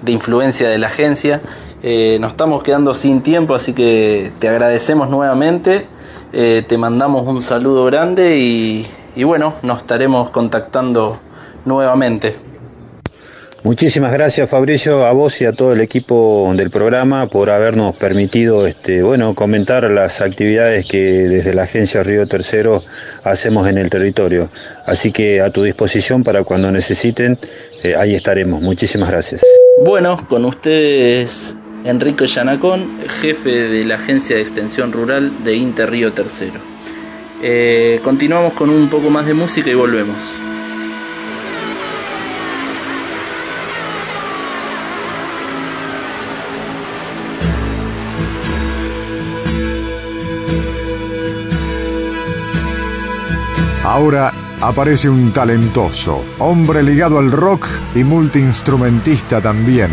[0.08, 1.42] influencia de la agencia.
[1.84, 5.86] Eh, nos estamos quedando sin tiempo, así que te agradecemos nuevamente,
[6.34, 11.20] eh, te mandamos un saludo grande y, y bueno, nos estaremos contactando
[11.66, 12.36] nuevamente.
[13.64, 18.66] Muchísimas gracias Fabricio, a vos y a todo el equipo del programa por habernos permitido
[18.66, 22.84] este, bueno, comentar las actividades que desde la agencia Río Tercero
[23.24, 24.50] hacemos en el territorio.
[24.88, 27.38] Así que a tu disposición para cuando necesiten,
[27.84, 28.64] eh, ahí estaremos.
[28.64, 29.44] Muchísimas gracias.
[29.86, 36.12] Bueno, con ustedes Enrique Yanacón, jefe de la Agencia de Extensión Rural de Inter Río
[36.14, 36.60] Tercero.
[37.44, 40.40] Eh, continuamos con un poco más de música y volvemos.
[53.84, 54.32] Ahora
[54.62, 59.90] aparece un talentoso, hombre ligado al rock y multiinstrumentista también.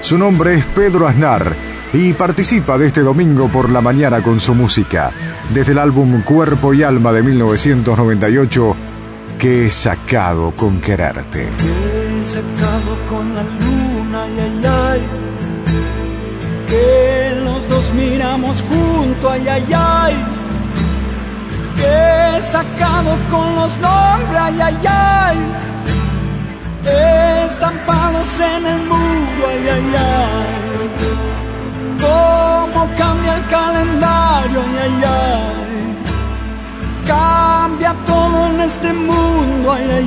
[0.00, 4.54] Su nombre es Pedro Aznar y participa de este domingo por la mañana con su
[4.54, 5.12] música,
[5.52, 8.76] desde el álbum Cuerpo y Alma de 1998,
[9.38, 11.52] que he sacado con quererte.
[11.58, 15.02] Que he sacado con la luna, y ay, ay,
[16.66, 20.24] que los dos miramos junto, ay, ay, ay.
[21.76, 25.38] Que he sacado con los nombres, ay, ay, ay,
[27.46, 31.51] estampados en el muro, ay, ay, ay,
[32.02, 35.82] cómo cambia el calendario, ay, ay, ay,
[37.06, 40.02] cambia todo en este mundo, ay, ay,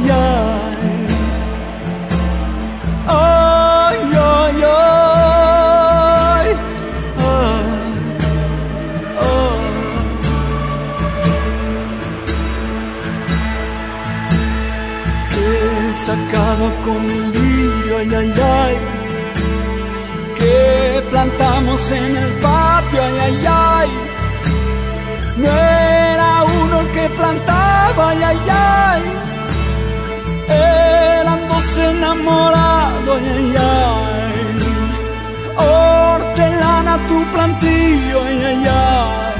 [3.07, 4.75] ay, ay, ay, ay.
[16.05, 18.75] sacado con el lirio, ay, ay, ay,
[20.37, 23.89] que plantamos en el patio, ay, ay, ay.
[25.37, 29.03] No era uno el que plantaba, ay, ay, ay.
[31.19, 34.39] Eran dos enamorados, ay, ay, ay.
[35.65, 39.37] Hortelana tu plantillo, ay, ay, ay.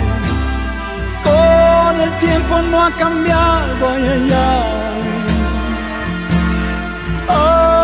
[1.27, 5.03] Con el tiempo no ha cambiado, ay, ay, ay.
[7.27, 7.74] Ay,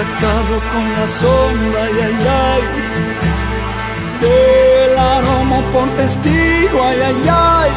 [0.00, 2.62] sacado con la sombra, ay, ay, ay,
[4.22, 7.70] del aroma por testigo, ay, ay, ay,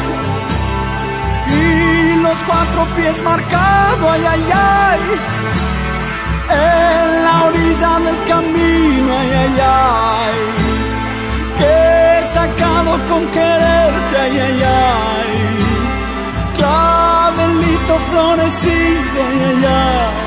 [1.60, 5.00] y los cuatro pies marcados, ay, ay, ay.
[6.64, 10.36] En la orilla del camino, ay, ay, ay,
[11.58, 11.72] que
[12.20, 15.32] he sacado con quererte, ay, ay, ay,
[16.56, 20.23] clavelito florecido, ay, ay, ay,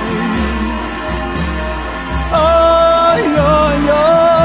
[2.38, 4.37] ay, ay, ay,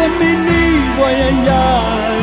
[0.00, 2.13] en mi nido, ay, ay,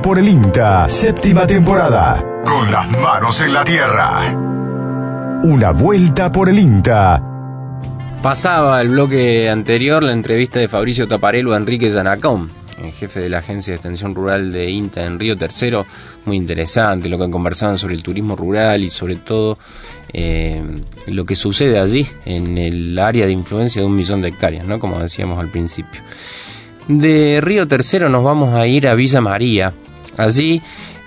[0.00, 2.24] por el INTA, séptima temporada.
[2.44, 4.32] Con las manos en la tierra.
[5.42, 7.22] Una vuelta por el INTA.
[8.22, 12.50] Pasaba el bloque anterior la entrevista de Fabricio Taparelo a Enrique Yanacón,
[12.82, 15.86] el jefe de la Agencia de Extensión Rural de INTA en Río Tercero.
[16.24, 19.58] Muy interesante lo que conversaban sobre el turismo rural y sobre todo
[20.12, 20.62] eh,
[21.06, 24.78] lo que sucede allí en el área de influencia de un millón de hectáreas, ¿no?
[24.78, 26.00] como decíamos al principio.
[26.88, 29.72] De Río Tercero nos vamos a ir a Villa María.
[30.18, 30.60] Allí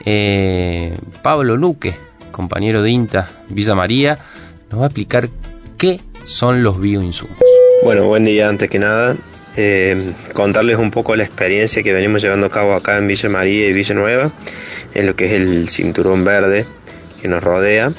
[0.06, 1.94] eh, Pablo Luque,
[2.32, 4.18] compañero de INTA Villa María,
[4.72, 5.30] nos va a explicar
[5.78, 7.38] qué son los bioinsumos.
[7.84, 9.16] Bueno, buen día antes que nada.
[9.56, 13.68] eh, contarles un poco la experiencia que venimos llevando a cabo acá en Villa María
[13.68, 14.32] y Villa Nueva,
[14.94, 16.66] en lo que es el cinturón verde
[17.22, 17.92] que nos rodea.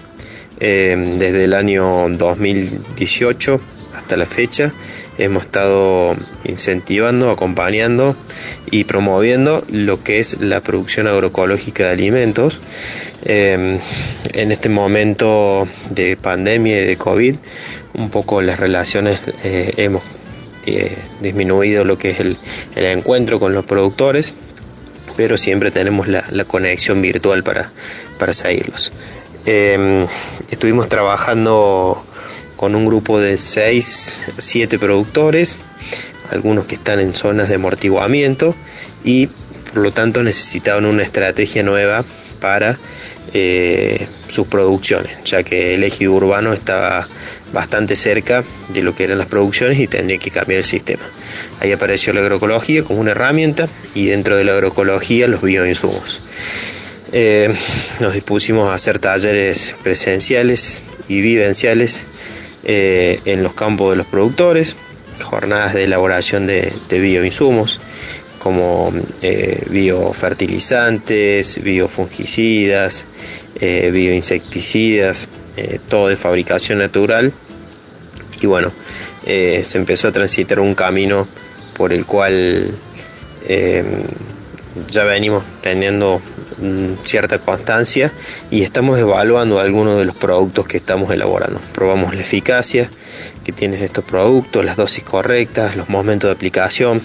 [0.61, 3.61] Eh, desde el año 2018
[3.95, 4.72] hasta la fecha
[5.19, 8.16] hemos estado incentivando, acompañando
[8.71, 12.61] y promoviendo lo que es la producción agroecológica de alimentos.
[13.25, 13.79] Eh,
[14.33, 17.37] en este momento de pandemia y de COVID,
[17.95, 20.03] un poco las relaciones eh, hemos
[20.66, 22.39] eh, disminuido lo que es el,
[22.77, 24.35] encuentro con los productores,
[25.16, 27.73] pero siempre tenemos la, conexión virtual para,
[28.19, 28.93] para seguirlos.
[29.45, 32.05] estuvimos trabajando
[32.59, 35.56] con un grupo de 6, 7 productores,
[36.28, 38.56] algunos que están en zonas de amortiguamiento
[39.04, 42.04] y por lo tanto necesitaban una estrategia nueva
[42.40, 42.76] para
[43.32, 47.09] eh, sus producciones, ya que el eje urbano estaba
[47.52, 51.04] bastante cerca de lo que eran las producciones y tendría que cambiar el sistema.
[51.61, 56.22] Ahí apareció la agroecología como una herramienta y dentro de la agroecología los bioinsumos.
[57.12, 57.54] Eh,
[58.00, 62.04] nos dispusimos a hacer talleres presenciales y vivenciales
[62.71, 64.77] eh, en los campos de los productores,
[65.23, 67.81] jornadas de elaboración de, bioinsumos
[68.39, 68.93] como
[69.23, 73.07] eh, biofertilizantes, biofungicidas,
[73.59, 75.31] eh, bioinsecticidas,
[75.89, 77.33] todo de fabricación natural.
[78.43, 78.71] Y bueno,
[79.25, 81.27] se empezó a transitar un camino
[81.75, 82.71] por el cual
[84.91, 86.21] ya venimos teniendo
[87.05, 88.12] cierta constancia
[88.51, 91.61] y estamos evaluando algunos de los productos que estamos elaborando.
[91.72, 92.90] Probamos la eficacia
[93.44, 97.03] que tienen estos productos, las dosis correctas, los momentos de aplicación.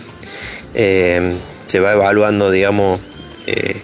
[0.74, 1.38] Eh,
[1.68, 3.00] se va evaluando, digamos,
[3.48, 3.82] eh,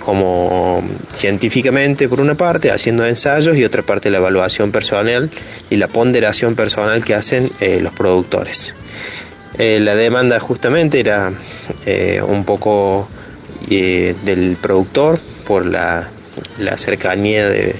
[0.00, 0.82] como
[1.12, 5.30] científicamente por una parte, haciendo ensayos y otra parte la evaluación personal
[5.70, 8.74] y la ponderación personal que hacen eh, los productores.
[9.56, 11.32] Eh, la demanda justamente era
[12.26, 13.08] un poco
[13.70, 16.10] eh, del productor por la,
[16.76, 17.74] cercanía de,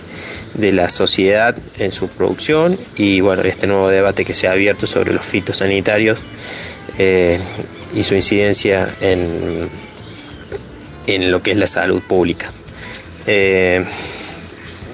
[0.73, 5.13] la sociedad en su producción y bueno, este nuevo debate que se ha abierto sobre
[5.13, 6.21] los fitosanitarios
[7.95, 9.69] y su incidencia en,
[11.07, 12.53] en lo que es la salud pública.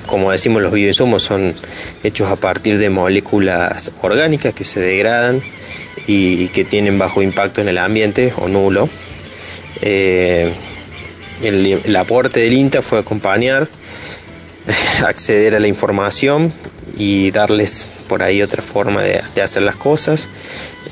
[0.07, 1.55] como decimos, los bioinsumos son
[2.03, 5.43] hechos a partir de moléculas orgánicas que se degradan
[6.07, 8.89] y, que tienen bajo impacto en el ambiente o nulo.
[9.83, 10.53] Eh,
[11.43, 13.69] el, aporte del INTA fue acompañar,
[15.07, 16.53] acceder a la información
[16.97, 20.29] y darles por ahí otra forma de, hacer las cosas,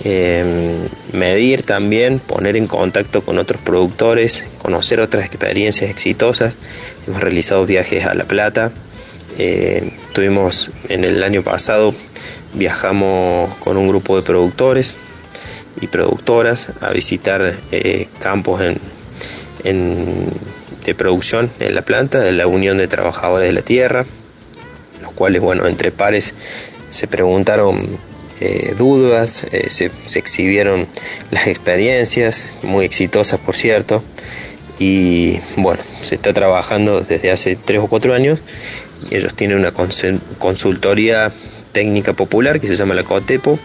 [0.04, 6.56] eh, medir también, poner en contacto con otros productores, conocer otras experiencias exitosas.
[7.06, 8.72] Hemos realizado viajes a La Plata,
[9.36, 11.94] eh, tuvimos en el año pasado,
[12.54, 14.94] viajamos con un grupo de productores
[15.80, 18.80] y productoras a visitar eh, campos en,
[19.72, 24.06] de producción en la planta de la Unión de Trabajadores de la Tierra,
[25.02, 26.34] los cuales, bueno, entre pares
[26.88, 27.98] se preguntaron
[28.40, 30.86] eh, dudas, eh, se, exhibieron
[31.30, 34.02] las experiencias, muy exitosas por cierto,
[34.78, 38.40] y bueno, se está trabajando desde hace tres o cuatro años,
[39.10, 39.72] ellos tienen una
[40.38, 41.32] consultoría
[41.72, 43.58] técnica popular que se llama la COTEPO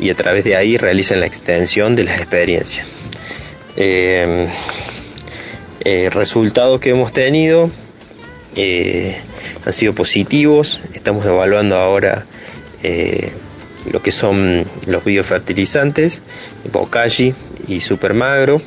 [0.00, 2.86] y a través de ahí realizan la extensión de las experiencias.
[3.76, 4.48] Eh,
[5.84, 7.70] eh, resultados que hemos tenido
[8.56, 9.16] eh,
[9.64, 12.26] han sido positivos, estamos evaluando ahora
[13.90, 16.22] lo que son los biofertilizantes,
[16.72, 17.32] Bocashi
[17.68, 18.60] y Supermagro.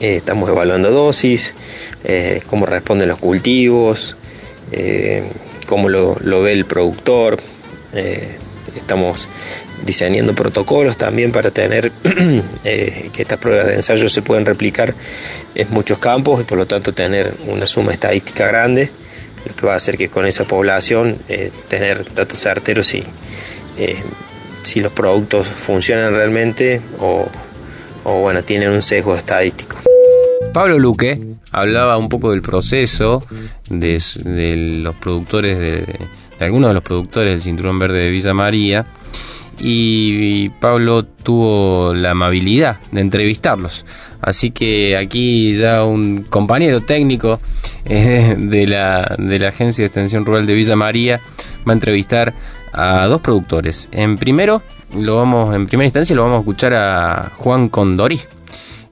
[0.00, 1.54] estamos evaluando dosis,
[2.46, 4.16] cómo responden los cultivos,
[5.66, 7.38] cómo lo, lo, ve el productor,
[7.92, 8.38] eh,
[8.76, 9.28] estamos
[9.84, 11.92] diseñando protocolos también para tener
[12.64, 14.94] eh, que estas pruebas de ensayo se pueden replicar
[15.54, 18.90] en muchos campos y por lo tanto tener una suma estadística grande,
[19.46, 23.04] lo que va a hacer que con esa población eh, tener datos certeros y
[24.62, 27.28] si los productos funcionan realmente o,
[28.04, 29.76] bueno, tienen un sesgo estadístico.
[30.52, 31.18] Pablo Luque
[31.52, 33.24] hablaba un poco del proceso
[33.68, 35.86] de los productores de
[36.44, 38.86] algunos de los productores del Cinturón Verde de Villa María
[39.60, 43.84] y Pablo tuvo la amabilidad de entrevistarlos.
[44.20, 47.38] Así que aquí ya un compañero técnico
[47.84, 51.20] eh, de, la, de la Agencia de Extensión Rural de Villa María
[51.66, 52.32] va a entrevistar
[52.72, 53.88] a dos productores.
[53.92, 54.62] En primero,
[54.96, 58.20] lo vamos, en primera instancia lo vamos a escuchar a Juan Condori,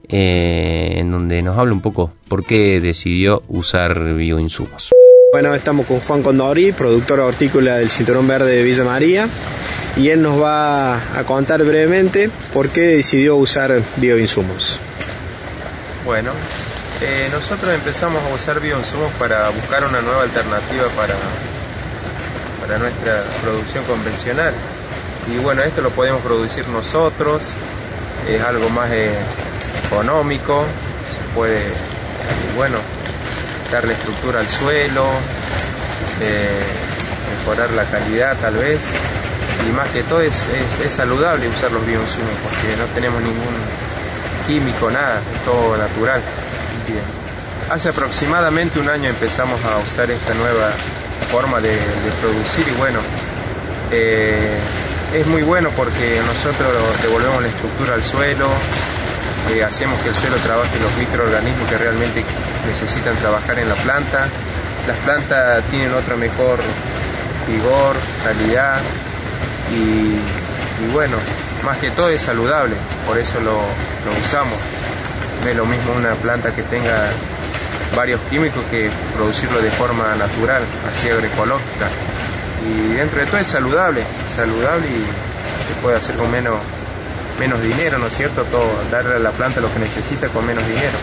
[0.07, 4.89] eh, en donde nos habla un poco por qué decidió usar bioinsumos.
[5.31, 9.29] Bueno, estamos con Juan Condori, productor hortícola del Cinturón Verde de Villa María,
[9.95, 14.79] y él nos va a contar brevemente por qué decidió usar bioinsumos.
[16.05, 16.31] Bueno,
[17.01, 21.15] eh, nosotros empezamos a usar bioinsumos para buscar una nueva alternativa para,
[22.61, 24.53] para nuestra producción convencional.
[25.33, 27.53] Y bueno, esto lo podemos producir nosotros,
[28.27, 29.13] es algo más eh,
[29.85, 30.65] económico,
[31.13, 31.61] se puede,
[32.55, 32.77] bueno,
[33.71, 35.05] darle estructura al suelo,
[36.21, 36.63] eh,
[37.37, 38.91] mejorar la calidad tal vez,
[39.67, 40.47] y más que todo es,
[40.83, 43.55] es, saludable usar los bioinsumos porque no tenemos ningún
[44.47, 46.21] químico, nada, es todo natural.
[46.87, 47.03] Bien.
[47.69, 50.71] Hace aproximadamente un año empezamos a usar esta nueva
[51.31, 51.77] forma de,
[52.21, 52.99] producir y bueno,
[53.91, 54.57] eh,
[55.13, 58.47] es muy bueno porque nosotros devolvemos la estructura al suelo,
[59.51, 62.23] eh, hacemos que el suelo trabaje los microorganismos que realmente
[62.67, 64.27] necesitan trabajar en la planta.
[64.87, 66.59] Las plantas tienen otro mejor
[67.47, 68.79] vigor, calidad
[69.71, 71.17] y, bueno,
[71.63, 73.59] más que todo es saludable, por eso lo,
[74.21, 74.57] usamos.
[75.43, 77.09] No es lo mismo una planta que tenga
[77.95, 81.87] varios químicos que producirlo de forma natural, así agroecológica.
[82.67, 84.03] Y dentro de todo es saludable,
[84.33, 86.59] saludable y se puede hacer con menos,
[87.39, 88.43] menos dinero, ¿no es cierto?
[88.45, 90.97] Todo, darle a la planta lo que necesita con menos dinero.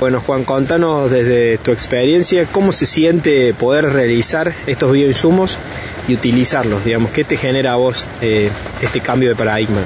[0.00, 5.58] Bueno, Juan, contanos desde tu experiencia cómo se siente poder realizar estos bioinsumos
[6.06, 8.48] y utilizarlos, digamos, ¿qué te genera a vos eh,
[8.80, 9.80] este cambio de paradigma?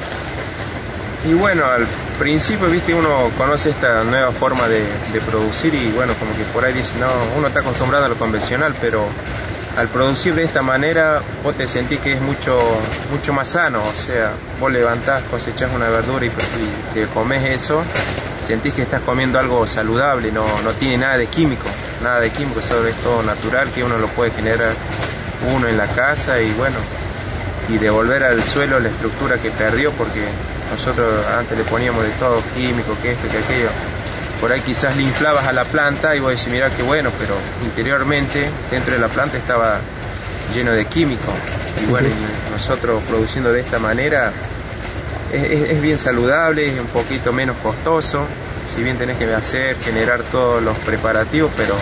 [1.27, 1.87] Y bueno, al
[2.19, 4.83] principio, viste, uno conoce esta nueva forma de,
[5.31, 7.09] producir y bueno, como que por ahí dice, no,
[7.39, 9.07] uno está acostumbrado a lo convencional, pero
[9.79, 12.61] al producir de esta manera vos te sentís que es mucho,
[13.11, 17.83] mucho más sano, o sea, vos levantás, cosechás una verdura y, y te comes eso
[18.43, 21.69] sentís que estás comiendo algo saludable, no, no tiene nada de químico,
[22.03, 24.73] nada de químico, eso es todo natural que uno lo puede generar
[25.55, 26.77] uno en la casa y bueno,
[27.69, 30.25] y devolver al suelo la estructura que perdió porque
[30.71, 33.69] nosotros antes le poníamos de todo químico, que esto, que aquello.
[34.41, 37.35] Por ahí quizás le inflabas a la planta y vos decís, mira qué bueno, pero
[37.65, 39.79] interiormente dentro de la planta estaba
[40.53, 41.33] lleno de químico.
[41.81, 42.09] Y bueno,
[42.51, 44.33] nosotros produciendo de esta manera
[45.33, 48.27] es, bien saludable, es un poquito menos costoso,
[48.73, 51.75] si bien tenés que hacer, generar todos los preparativos, pero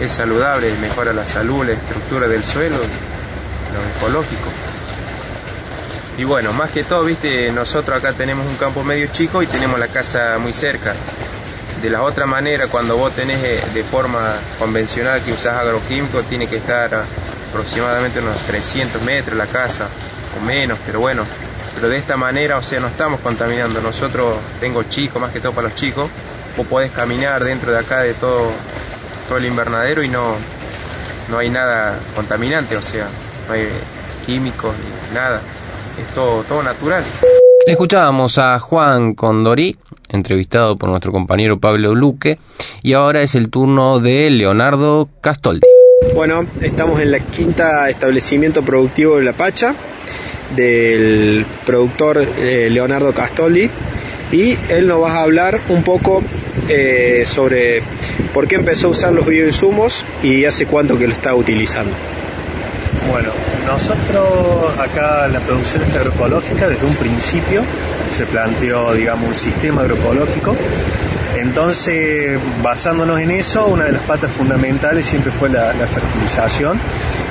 [0.00, 4.48] es saludable, mejora la salud, la estructura del suelo, lo ecológico.
[6.16, 9.78] Y bueno, más que todo, viste, nosotros acá tenemos un campo medio chico y tenemos
[9.78, 10.94] la casa muy cerca.
[11.80, 16.48] De la otra manera, cuando vos tenés eh, de forma convencional que usás agroquímico, tiene
[16.48, 17.04] que estar
[17.50, 19.86] aproximadamente unos 300 metros la casa,
[20.36, 21.24] o menos, pero bueno,
[21.78, 23.80] pero de esta manera, o sea, no estamos contaminando.
[23.80, 26.10] Nosotros, tengo chicos, más que todo para los chicos,
[26.56, 28.50] vos podés caminar dentro de acá de todo,
[29.28, 30.34] todo el invernadero y no,
[31.30, 33.06] no hay nada contaminante, o sea,
[33.46, 33.68] no hay
[34.26, 35.40] químicos ni nada.
[35.96, 37.04] Es todo, todo natural.
[37.64, 42.40] Escuchábamos a Juan Condorí, entrevistado por nuestro compañero Pablo Luque,
[42.82, 45.60] y ahora es el turno de Leonardo Castoldi.
[46.12, 49.76] Bueno, estamos en la quinta establecimiento productivo de La Pacha,
[50.56, 53.70] del productor eh, Leonardo Castoldi
[54.32, 56.22] y él nos va a hablar un poco
[56.68, 57.82] eh, sobre
[58.34, 61.92] por qué empezó a usar los bioinsumos y hace cuánto que lo está utilizando.
[63.10, 63.30] Bueno,
[63.66, 67.62] nosotros acá la producción agroecológica desde un principio
[68.12, 70.54] se planteó, digamos, un sistema agroecológico.
[71.36, 76.78] Entonces, basándonos en eso, una de las patas fundamentales siempre fue la fertilización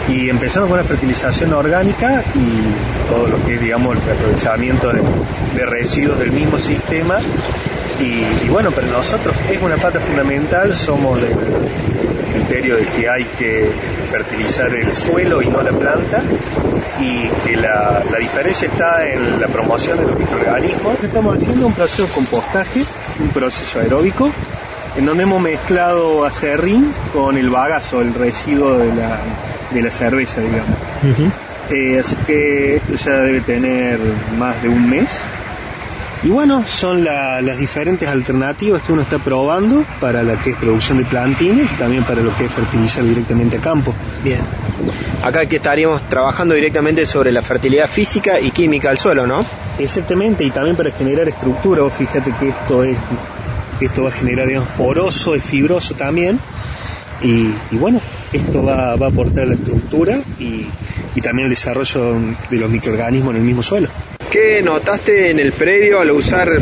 [0.10, 5.66] y empezando con la fertilización orgánica y todo lo que es, digamos, el aprovechamiento de,
[5.66, 7.20] residuos del mismo sistema.
[8.00, 11.36] Y, bueno, para nosotros es una pata fundamental, somos del
[12.34, 13.72] criterio de que hay que
[14.12, 16.22] fertilizar el suelo y no la planta
[17.02, 21.04] y que la, diferencia está en la promoción de los microorganismos.
[21.04, 22.84] Estamos haciendo un proceso de compostaje,
[23.20, 24.32] un proceso aeróbico,
[24.96, 29.20] en donde hemos mezclado acerrín con el bagazo, el residuo de la,
[29.72, 30.78] de la cerveza, digamos.
[31.70, 34.00] Eh, así que esto ya debe tener
[34.38, 35.10] más de un mes.
[36.24, 40.98] Y bueno, son las diferentes alternativas que uno está probando para la que es producción
[40.98, 43.94] de plantines y también para lo que es fertilizar directamente a campo.
[44.24, 44.40] Bien.
[45.24, 49.46] Acá que estaríamos trabajando directamente sobre la fertilidad física y química del suelo, ¿no?
[49.78, 51.88] Exactamente, y también para generar estructura.
[51.90, 52.98] fíjate que esto es
[53.86, 56.40] esto va a generar, digamos, poroso, es fibroso también.
[57.22, 58.00] Y, bueno,
[58.34, 60.68] esto va, va, a aportar la estructura y,
[61.22, 62.14] también el desarrollo
[62.50, 63.90] de los microorganismos en el mismo suelo.
[64.32, 66.62] ¿Qué notaste en el predio al usar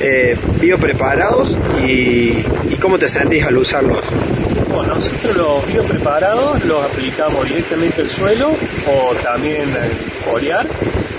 [0.00, 2.32] eh, biopreparados y,
[2.70, 4.00] y cómo te sentís al usarlos?
[4.70, 9.90] Bueno, nosotros los biopreparados los aplicamos directamente al suelo o también al
[10.24, 10.66] foliar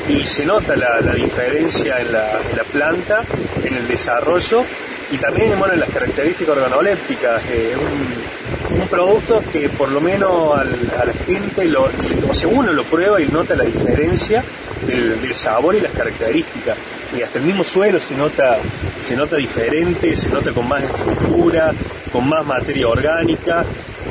[0.10, 3.24] y se nota la, la diferencia en la, en la, planta,
[3.64, 4.66] en el desarrollo
[5.12, 7.44] y también bueno, en las características organolépticas.
[7.52, 8.33] Eh, un,
[8.74, 10.70] un, producto que por lo menos al,
[11.00, 11.88] a la gente, lo,
[12.30, 14.44] o sea, uno lo prueba y nota la diferencia
[14.86, 16.78] del, sabor y las características.
[17.18, 18.58] Y hasta el mismo suelo se nota,
[19.02, 21.72] se nota diferente, se nota con más estructura,
[22.12, 23.66] con más materia orgánica.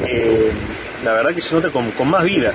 [0.06, 0.50] Eh,
[1.04, 2.52] la verdad que se nota con más vida.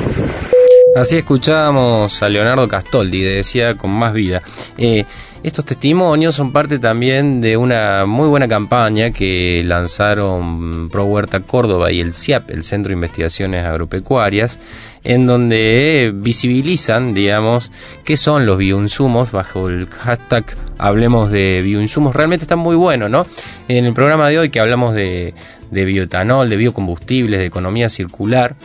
[0.98, 4.42] Así escuchábamos a Leonardo Castoldi, decía con más vida.
[4.80, 5.06] Eh,
[5.44, 11.92] estos testimonios son parte también de una muy buena campaña que lanzaron Pro Huerta Córdoba
[11.92, 14.60] y el CIAP, el Centro de Investigaciones Agropecuarias,
[15.04, 17.72] en donde visibilizan, digamos,
[18.04, 20.46] qué son los bioinsumos bajo el hashtag
[20.80, 22.16] Hablemos de bioinsumos.
[22.16, 23.26] Realmente está muy bueno, ¿no?
[23.68, 25.36] En el programa de hoy que hablamos de,
[25.70, 28.56] de bioetanol, de biocombustibles, de economía circular,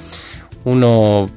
[0.64, 1.30] uno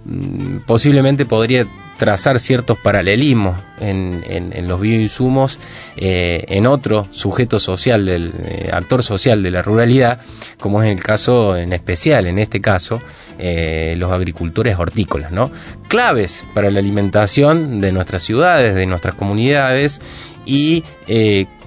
[0.66, 1.68] posiblemente podría
[1.98, 5.60] trazar ciertos paralelismos en los bioinsumos
[5.98, 10.20] eh, en otro sujeto social del eh, actor social de la ruralidad
[10.60, 13.02] como es el caso en especial en este caso
[13.38, 15.52] eh, los agricultores hortícolas no
[15.88, 20.02] claves para la alimentación de nuestras ciudades de nuestras comunidades
[20.46, 20.84] y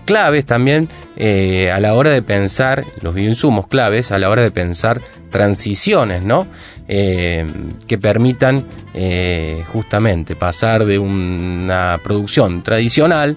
[0.09, 4.51] claves también eh, a la hora de pensar, los bioinsumos claves a la hora de
[4.51, 6.47] pensar transiciones, ¿no?
[6.89, 7.45] Eh,
[7.87, 13.37] que permitan eh, justamente pasar de una producción tradicional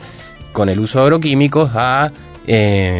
[0.53, 2.13] con el uso de agroquímicos a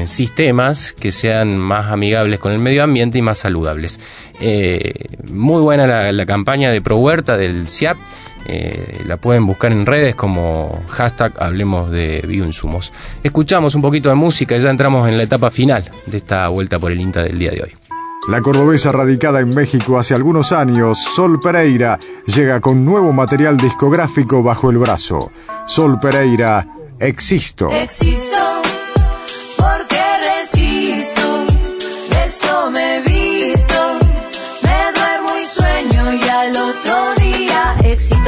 [0.05, 3.99] sistemas que sean más amigables con el medio ambiente y más saludables.
[5.29, 7.97] muy buena la, la, campaña de Pro Huerta del CIAP.
[8.45, 12.91] Eh, la pueden buscar en redes como hashtag Hablemos de Bioinsumos.
[13.23, 16.79] Escuchamos un poquito de música y ya entramos en la etapa final de esta vuelta
[16.79, 17.75] por el INTA del día de hoy.
[18.27, 24.43] La cordobesa radicada en México hace algunos años, Sol Pereira, llega con nuevo material discográfico
[24.43, 25.31] bajo el brazo.
[25.65, 26.67] Sol Pereira,
[26.99, 27.71] Existo.
[27.71, 28.40] Existo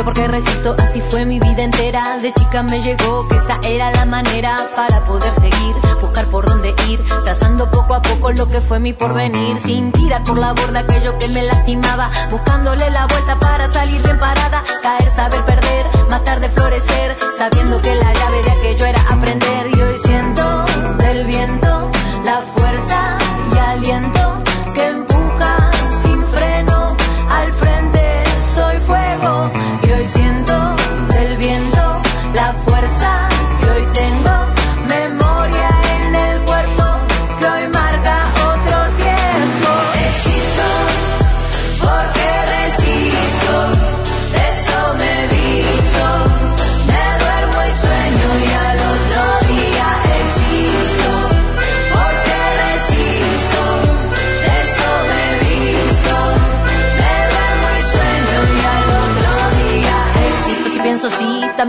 [0.03, 2.17] porque resisto, así fue mi vida entera.
[2.21, 6.73] De chica me llegó que esa era la manera para poder seguir, buscar por dónde
[6.89, 10.81] ir, trazando poco a poco lo que fue mi porvenir, sin tirar por la borda
[10.81, 16.23] aquello que me lastimaba, buscándole la vuelta para salir bien parada, caer, saber perder, más
[16.23, 19.67] tarde florecer, sabiendo que la llave de aquello era aprender.
[19.75, 20.65] Y hoy siento
[20.97, 21.91] del viento
[22.23, 23.17] la fuerza
[23.53, 24.22] y aliento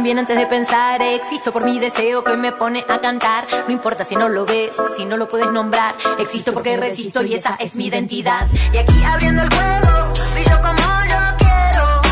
[0.05, 3.47] también antes de pensar existo por mi deseo que me pone a cantar.
[3.67, 5.95] No importa si no lo ves, si no lo puedes nombrar.
[6.19, 8.47] Existo porque resisto y esa es mi identidad.
[8.71, 10.77] Y aquí abriendo el juego, brillo como
[11.09, 12.03] yo quiero.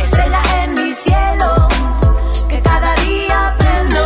[0.00, 1.66] Estrella en mi cielo,
[2.48, 4.00] que cada día prendo.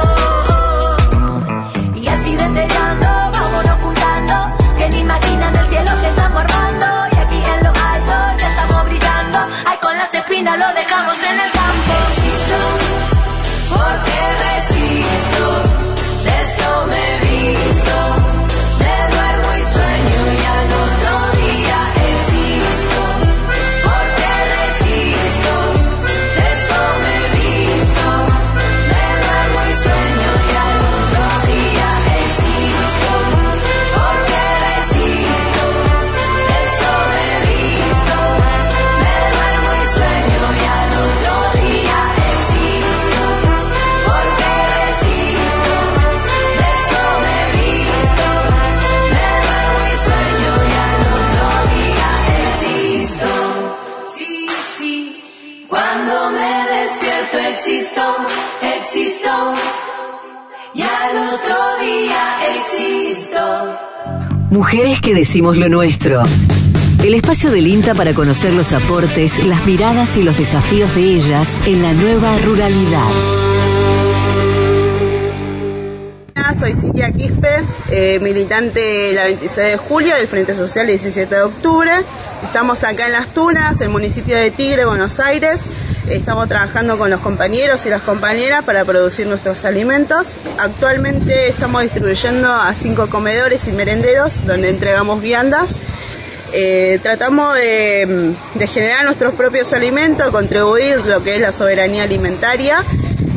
[1.95, 4.57] Y así destellando, vámonos juntando.
[4.79, 6.87] Que ni imaginan el cielo que estamos armando.
[7.13, 9.39] Y aquí en lo alto ya estamos brillando.
[9.67, 11.52] Ay, con las espinas lo dejamos en el
[64.63, 66.23] Mujeres que decimos lo nuestro.
[67.05, 71.59] El espacio del INTA para conocer los aportes, las miradas y los desafíos de ellas
[71.67, 73.09] en la nueva ruralidad.
[76.61, 81.91] soy Cintia Quispe, eh, militante la 26 de julio del Frente Social 17 de octubre.
[82.45, 85.59] Estamos acá en Las Tunas, el municipio de Tigre, Buenos Aires.
[86.09, 90.27] Estamos trabajando con los compañeros y las compañeras para producir nuestros alimentos.
[90.59, 95.69] Actualmente estamos distribuyendo a cinco comedores y merenderos donde entregamos viandas.
[96.53, 102.83] Eh, tratamos de, de generar nuestros propios alimentos, contribuir lo que es la soberanía alimentaria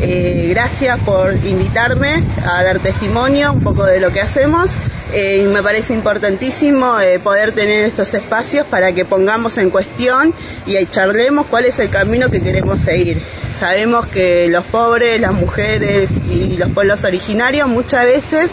[0.01, 4.71] eh, gracias por invitarme a dar testimonio un poco de lo que hacemos.
[5.13, 10.33] Eh, y me parece importantísimo eh, poder tener estos espacios para que pongamos en cuestión
[10.65, 13.21] y charlemos cuál es el camino que queremos seguir.
[13.53, 18.49] Sabemos que los pobres, las mujeres y los pueblos originarios muchas veces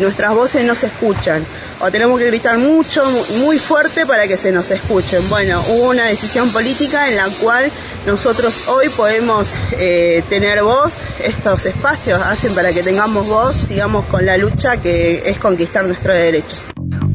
[0.00, 1.46] nuestras voces no se escuchan
[1.80, 3.02] o tenemos que gritar mucho,
[3.38, 5.28] muy fuerte para que se nos escuchen.
[5.28, 7.70] Bueno, hubo una decisión política en la cual
[8.06, 14.26] nosotros hoy podemos eh, tener voz, estos espacios hacen para que tengamos voz, sigamos con
[14.26, 16.66] la lucha que es conquistar nuestros derechos.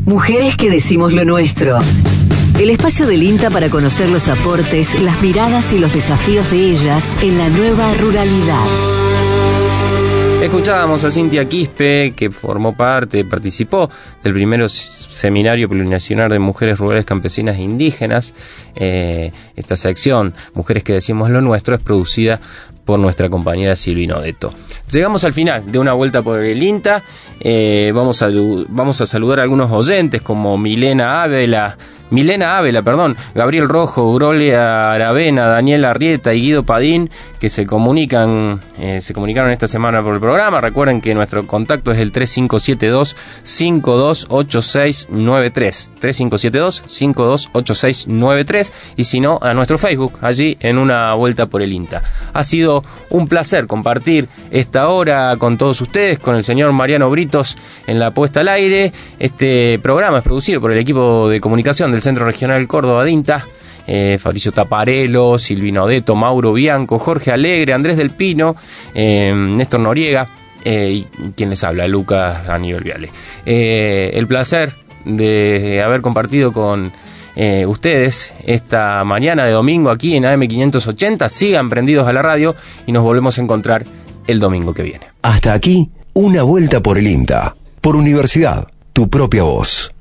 [0.05, 1.79] Mujeres que decimos lo nuestro.
[2.59, 7.11] El espacio del INTA para conocer los aportes, las miradas y los desafíos de ellas
[7.21, 9.02] en la nueva ruralidad.
[10.43, 13.89] Escuchábamos a Cintia Quispe, que formó parte, participó
[14.21, 18.33] del primer seminario plurinacional de mujeres rurales, campesinas e indígenas.
[18.75, 22.41] Eh, esta sección, Mujeres que decimos lo nuestro, es producida
[22.83, 24.53] por nuestra compañera Silvino Deto.
[24.91, 27.01] Llegamos al final de una vuelta por el INTA.
[27.39, 28.29] Eh, vamos, a,
[28.67, 31.77] vamos a saludar a algunos oyentes como Milena Ávila,
[32.13, 37.09] Milena Ávila, perdón, Gabriel Rojo, Grolia Aravena, Daniel Arrieta y Guido Padín,
[37.39, 40.61] que se comunican, eh, se comunicaron esta semana por el programa.
[40.61, 45.91] Recuerden que nuestro contacto es el 3572 528693.
[45.99, 52.03] 3572 528693 y si no, a nuestro Facebook, allí en una vuelta por el INTA.
[52.31, 57.57] Ha sido un placer compartir esta hora con todos ustedes, con el señor Mariano Britos
[57.87, 58.93] en la puesta al aire.
[59.17, 63.45] Este programa es producido por el equipo de comunicación del Centro Regional Córdoba Dinta,
[63.87, 68.55] eh, Fabricio Taparelo, Silvino Deto, Mauro Bianco, Jorge Alegre, Andrés del Pino,
[68.93, 70.27] eh, Néstor Noriega
[70.63, 73.09] eh, y quien les habla, Lucas Aníbal Viale.
[73.45, 74.73] el placer
[75.05, 76.91] de haber compartido con
[77.65, 81.27] ustedes esta mañana de domingo aquí en AM580.
[81.29, 83.85] Sigan prendidos a la radio y nos volvemos a encontrar
[84.27, 85.07] el domingo que viene.
[85.23, 89.91] Hasta aquí, una vuelta por el INTA, por Universidad, tu propia voz.